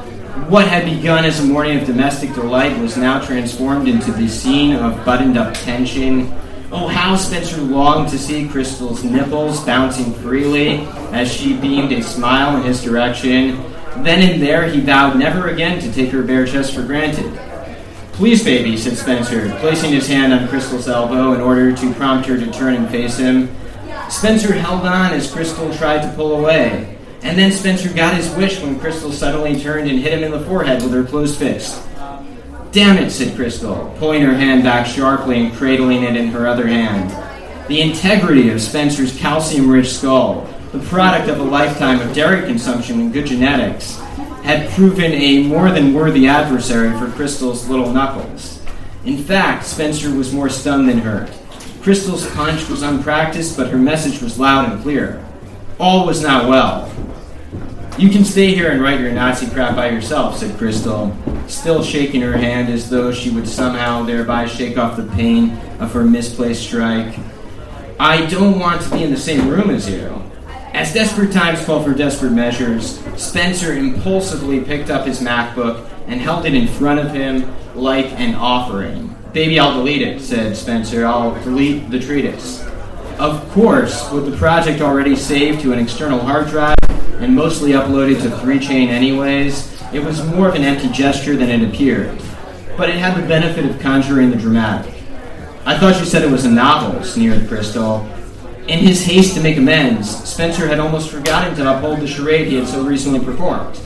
What 0.50 0.70
had 0.70 0.86
begun 0.86 1.26
as 1.26 1.42
a 1.42 1.44
morning 1.44 1.80
of 1.80 1.86
domestic 1.86 2.34
delight 2.34 2.80
was 2.80 2.96
now 2.96 3.20
transformed 3.20 3.90
into 3.90 4.14
the 4.14 4.30
scene 4.30 4.74
of 4.74 5.04
buttoned 5.04 5.38
up 5.38 5.54
tension. 5.54 6.34
Oh, 6.72 6.88
how 6.88 7.16
Spencer 7.16 7.62
longed 7.62 8.10
to 8.10 8.18
see 8.18 8.48
Crystal's 8.48 9.04
nipples 9.04 9.64
bouncing 9.64 10.14
freely 10.16 10.80
as 11.12 11.32
she 11.32 11.56
beamed 11.56 11.92
a 11.94 12.04
smile 12.04 12.58
in 12.58 12.64
his 12.64 12.84
direction 12.84 13.64
then 14.04 14.30
and 14.30 14.42
there, 14.42 14.70
he 14.70 14.80
vowed 14.80 15.18
never 15.18 15.48
again 15.48 15.80
to 15.82 15.92
take 15.92 16.12
her 16.12 16.22
bare 16.22 16.46
chest 16.46 16.74
for 16.74 16.84
granted. 16.84 17.34
Please, 18.14 18.44
baby, 18.44 18.78
said 18.78 18.98
Spencer, 18.98 19.50
placing 19.60 19.92
his 19.92 20.08
hand 20.08 20.34
on 20.34 20.48
Crystal's 20.48 20.88
elbow 20.88 21.34
in 21.34 21.42
order 21.42 21.76
to 21.76 21.94
prompt 21.94 22.28
her 22.28 22.38
to 22.38 22.52
turn 22.52 22.76
and 22.76 22.90
face 22.90 23.18
him. 23.18 23.50
Spencer 24.10 24.54
held 24.54 24.86
on 24.86 25.14
as 25.14 25.32
Crystal 25.32 25.74
tried 25.74 26.02
to 26.02 26.14
pull 26.16 26.38
away, 26.38 26.98
and 27.22 27.38
then 27.38 27.52
Spencer 27.52 27.94
got 27.94 28.16
his 28.16 28.34
wish 28.36 28.62
when 28.62 28.80
Crystal 28.80 29.12
suddenly 29.12 29.60
turned 29.60 29.90
and 29.90 30.00
hit 30.00 30.14
him 30.14 30.24
in 30.24 30.32
the 30.32 30.46
forehead 30.46 30.82
with 30.82 30.94
her 30.94 31.04
closed 31.04 31.38
fist. 31.38 31.87
Damn 32.72 32.98
it, 32.98 33.12
said 33.12 33.36
Crystal, 33.36 33.94
pulling 33.98 34.22
her 34.22 34.36
hand 34.36 34.64
back 34.64 34.86
sharply 34.86 35.40
and 35.40 35.56
cradling 35.56 36.04
it 36.04 36.16
in 36.16 36.28
her 36.28 36.48
other 36.48 36.68
hand. 36.68 37.12
The 37.68 37.82
integrity 37.82 38.50
of 38.50 38.62
Spencer's 38.62 39.18
calcium 39.18 39.70
rich 39.70 39.94
skull 39.94 40.48
the 40.72 40.80
product 40.80 41.30
of 41.30 41.40
a 41.40 41.44
lifetime 41.44 42.02
of 42.02 42.14
dairy 42.14 42.46
consumption 42.46 43.00
and 43.00 43.14
good 43.14 43.26
genetics, 43.26 43.98
had 44.44 44.70
proven 44.72 45.14
a 45.14 45.44
more 45.44 45.72
than 45.72 45.94
worthy 45.94 46.28
adversary 46.28 46.98
for 47.00 47.10
Crystal's 47.12 47.68
little 47.70 47.92
knuckles. 47.92 48.62
In 49.06 49.18
fact, 49.18 49.66
Spencer 49.66 50.14
was 50.14 50.34
more 50.34 50.50
stunned 50.50 50.90
than 50.90 51.00
hurt. 51.00 51.30
Crystal's 51.82 52.30
punch 52.32 52.68
was 52.70 52.82
unpracticed, 52.82 53.56
but 53.56 53.70
her 53.70 53.78
message 53.78 54.22
was 54.22 54.40
loud 54.40 54.72
and 54.72 54.82
clear. 54.84 55.24
All 55.80 56.06
was 56.06 56.22
not 56.22 56.50
well. 56.50 56.92
You 57.98 58.10
can 58.10 58.24
stay 58.24 58.54
here 58.54 58.70
and 58.70 58.80
write 58.80 59.00
your 59.00 59.12
Nazi 59.12 59.50
crap 59.50 59.76
by 59.76 59.90
yourself, 59.90 60.38
said 60.38 60.56
Crystal, 60.60 61.18
still 61.48 61.84
shaking 61.84 62.22
her 62.22 62.38
hand 62.38 62.72
as 62.72 62.92
though 62.92 63.12
she 63.12 63.32
would 63.32 63.48
somehow 63.48 64.04
thereby 64.04 64.46
shake 64.46 64.78
off 64.78 64.98
the 64.98 65.08
pain 65.16 65.58
of 65.80 65.94
her 65.94 66.04
misplaced 66.04 66.62
strike. 66.62 67.18
I 68.00 68.28
don't 68.28 68.60
want 68.60 68.84
to 68.84 68.92
be 68.92 69.02
in 69.02 69.10
the 69.10 69.18
same 69.18 69.50
room 69.50 69.72
as 69.72 69.90
you. 69.90 70.14
As 70.74 70.94
desperate 70.94 71.32
times 71.32 71.66
call 71.66 71.84
for 71.84 71.96
desperate 71.96 72.34
measures, 72.34 73.00
Spencer 73.16 73.74
impulsively 73.74 74.62
picked 74.62 74.92
up 74.92 75.08
his 75.08 75.20
MacBook 75.20 75.90
and 76.06 76.22
held 76.22 76.46
it 76.46 76.54
in 76.54 76.68
front 76.68 77.00
of 77.00 77.12
him 77.12 77.52
like 77.74 78.12
an 78.20 78.36
offering. 78.36 79.16
Baby, 79.34 79.60
I'll 79.60 79.74
delete 79.74 80.04
it, 80.04 80.22
said 80.22 80.56
Spencer. 80.56 81.04
I'll 81.04 81.34
delete 81.44 81.90
the 81.90 82.00
treatise. 82.00 82.64
Of 83.18 83.50
course, 83.54 84.12
with 84.12 84.30
the 84.30 84.38
project 84.38 84.82
already 84.82 85.16
saved 85.16 85.62
to 85.62 85.74
an 85.74 85.80
external 85.80 86.20
hard 86.20 86.48
drive 86.50 86.78
and 87.20 87.36
mostly 87.36 87.72
uploaded 87.72 88.22
to 88.22 88.30
3chain 88.30 88.88
anyways, 88.88 89.82
it 89.94 90.04
was 90.04 90.26
more 90.26 90.48
of 90.48 90.56
an 90.56 90.64
empty 90.64 90.90
gesture 90.90 91.36
than 91.36 91.50
it 91.50 91.68
appeared. 91.68 92.18
But 92.76 92.90
it 92.90 92.96
had 92.96 93.22
the 93.22 93.28
benefit 93.28 93.66
of 93.66 93.80
conjuring 93.80 94.30
the 94.30 94.38
dramatic. 94.38 94.94
I 95.66 95.78
thought 95.78 96.00
you 96.00 96.06
said 96.06 96.24
it 96.24 96.32
was 96.32 96.46
a 96.46 96.52
novel, 96.52 97.04
sneered 97.04 97.48
Crystal. 97.48 98.08
In 98.68 98.80
his 98.80 99.06
haste 99.06 99.36
to 99.36 99.42
make 99.42 99.58
amends, 99.58 100.10
Spencer 100.30 100.68
had 100.68 100.80
almost 100.80 101.10
forgotten 101.10 101.56
to 101.56 101.76
uphold 101.76 102.00
the 102.00 102.08
charade 102.08 102.48
he 102.48 102.56
had 102.56 102.68
so 102.68 102.84
recently 102.84 103.20
performed. 103.20 103.80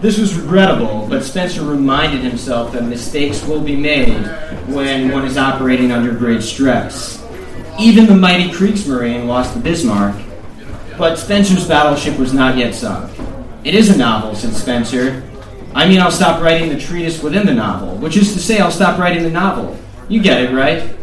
This 0.00 0.18
was 0.18 0.34
regrettable, 0.34 1.06
but 1.08 1.24
Spencer 1.24 1.64
reminded 1.64 2.20
himself 2.20 2.72
that 2.72 2.84
mistakes 2.84 3.42
will 3.44 3.62
be 3.62 3.76
made 3.76 4.26
when 4.66 5.10
one 5.10 5.24
is 5.24 5.38
operating 5.38 5.92
under 5.92 6.12
great 6.12 6.42
stress. 6.42 7.24
Even 7.78 8.06
the 8.06 8.14
mighty 8.14 8.50
Kriegsmarine 8.50 9.26
lost 9.26 9.54
the 9.54 9.60
Bismarck, 9.60 10.16
but 10.98 11.16
Spencer's 11.16 11.66
battleship 11.68 12.18
was 12.18 12.32
not 12.32 12.56
yet 12.56 12.74
sunk. 12.74 13.10
It 13.64 13.74
is 13.74 13.90
a 13.90 13.98
novel, 13.98 14.34
said 14.34 14.54
Spencer. 14.54 15.22
I 15.74 15.88
mean, 15.88 16.00
I'll 16.00 16.10
stop 16.10 16.42
writing 16.42 16.70
the 16.70 16.78
treatise 16.78 17.22
within 17.22 17.46
the 17.46 17.54
novel, 17.54 17.96
which 17.96 18.16
is 18.16 18.32
to 18.32 18.38
say, 18.38 18.58
I'll 18.58 18.70
stop 18.70 18.98
writing 18.98 19.22
the 19.22 19.30
novel. 19.30 19.76
You 20.08 20.22
get 20.22 20.42
it, 20.42 20.54
right? 20.54 20.96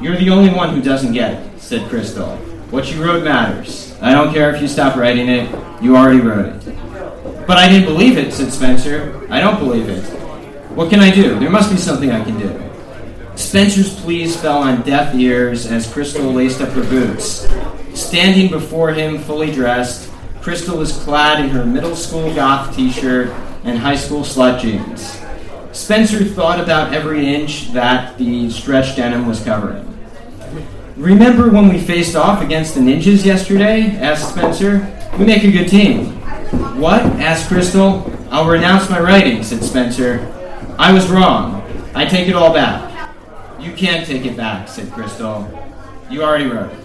You're 0.00 0.16
the 0.16 0.30
only 0.30 0.52
one 0.52 0.74
who 0.74 0.82
doesn't 0.82 1.12
get 1.12 1.34
it, 1.34 1.60
said 1.60 1.88
Crystal. 1.88 2.36
What 2.70 2.92
you 2.92 3.02
wrote 3.02 3.24
matters. 3.24 3.96
I 4.02 4.12
don't 4.12 4.34
care 4.34 4.54
if 4.54 4.60
you 4.60 4.68
stop 4.68 4.96
writing 4.96 5.28
it, 5.28 5.48
you 5.80 5.96
already 5.96 6.20
wrote 6.20 6.46
it. 6.46 7.46
But 7.46 7.58
I 7.58 7.68
didn't 7.68 7.86
believe 7.86 8.18
it, 8.18 8.32
said 8.32 8.52
Spencer. 8.52 9.26
I 9.30 9.40
don't 9.40 9.58
believe 9.58 9.88
it. 9.88 10.02
What 10.74 10.90
can 10.90 11.00
I 11.00 11.14
do? 11.14 11.38
There 11.38 11.50
must 11.50 11.70
be 11.70 11.76
something 11.76 12.10
I 12.10 12.24
can 12.24 12.38
do. 12.38 12.60
Spencer's 13.36 13.94
pleas 14.00 14.36
fell 14.36 14.58
on 14.58 14.82
deaf 14.82 15.14
ears 15.14 15.66
as 15.66 15.90
Crystal 15.92 16.32
laced 16.32 16.60
up 16.60 16.70
her 16.70 16.82
boots. 16.82 17.46
Standing 17.94 18.50
before 18.50 18.92
him, 18.92 19.18
fully 19.18 19.52
dressed, 19.52 20.10
Crystal 20.42 20.76
was 20.76 20.92
clad 20.92 21.44
in 21.44 21.50
her 21.50 21.64
middle 21.64 21.94
school 21.94 22.34
goth 22.34 22.74
t 22.76 22.90
shirt 22.90 23.28
and 23.62 23.78
high 23.78 23.94
school 23.94 24.22
slut 24.22 24.60
jeans. 24.60 25.20
Spencer 25.72 26.24
thought 26.24 26.60
about 26.60 26.92
every 26.92 27.32
inch 27.34 27.72
that 27.72 28.18
the 28.18 28.50
stretch 28.50 28.96
denim 28.96 29.26
was 29.26 29.42
covering. 29.42 29.88
Remember 30.96 31.48
when 31.50 31.68
we 31.68 31.78
faced 31.78 32.14
off 32.14 32.42
against 32.42 32.74
the 32.74 32.80
ninjas 32.80 33.24
yesterday? 33.24 33.96
asked 33.96 34.30
Spencer. 34.30 34.90
We 35.18 35.24
make 35.24 35.44
a 35.44 35.50
good 35.50 35.68
team. 35.68 36.06
What? 36.78 37.02
asked 37.02 37.48
Crystal. 37.48 38.10
I'll 38.30 38.48
renounce 38.48 38.90
my 38.90 39.00
writing, 39.00 39.42
said 39.42 39.62
Spencer. 39.62 40.20
I 40.78 40.92
was 40.92 41.08
wrong. 41.08 41.62
I 41.94 42.04
take 42.06 42.28
it 42.28 42.34
all 42.34 42.52
back. 42.52 43.14
You 43.60 43.72
can't 43.72 44.04
take 44.06 44.26
it 44.26 44.36
back, 44.36 44.68
said 44.68 44.90
Crystal. 44.92 45.48
You 46.10 46.22
already 46.22 46.46
wrote 46.46 46.72
it. 46.72 46.78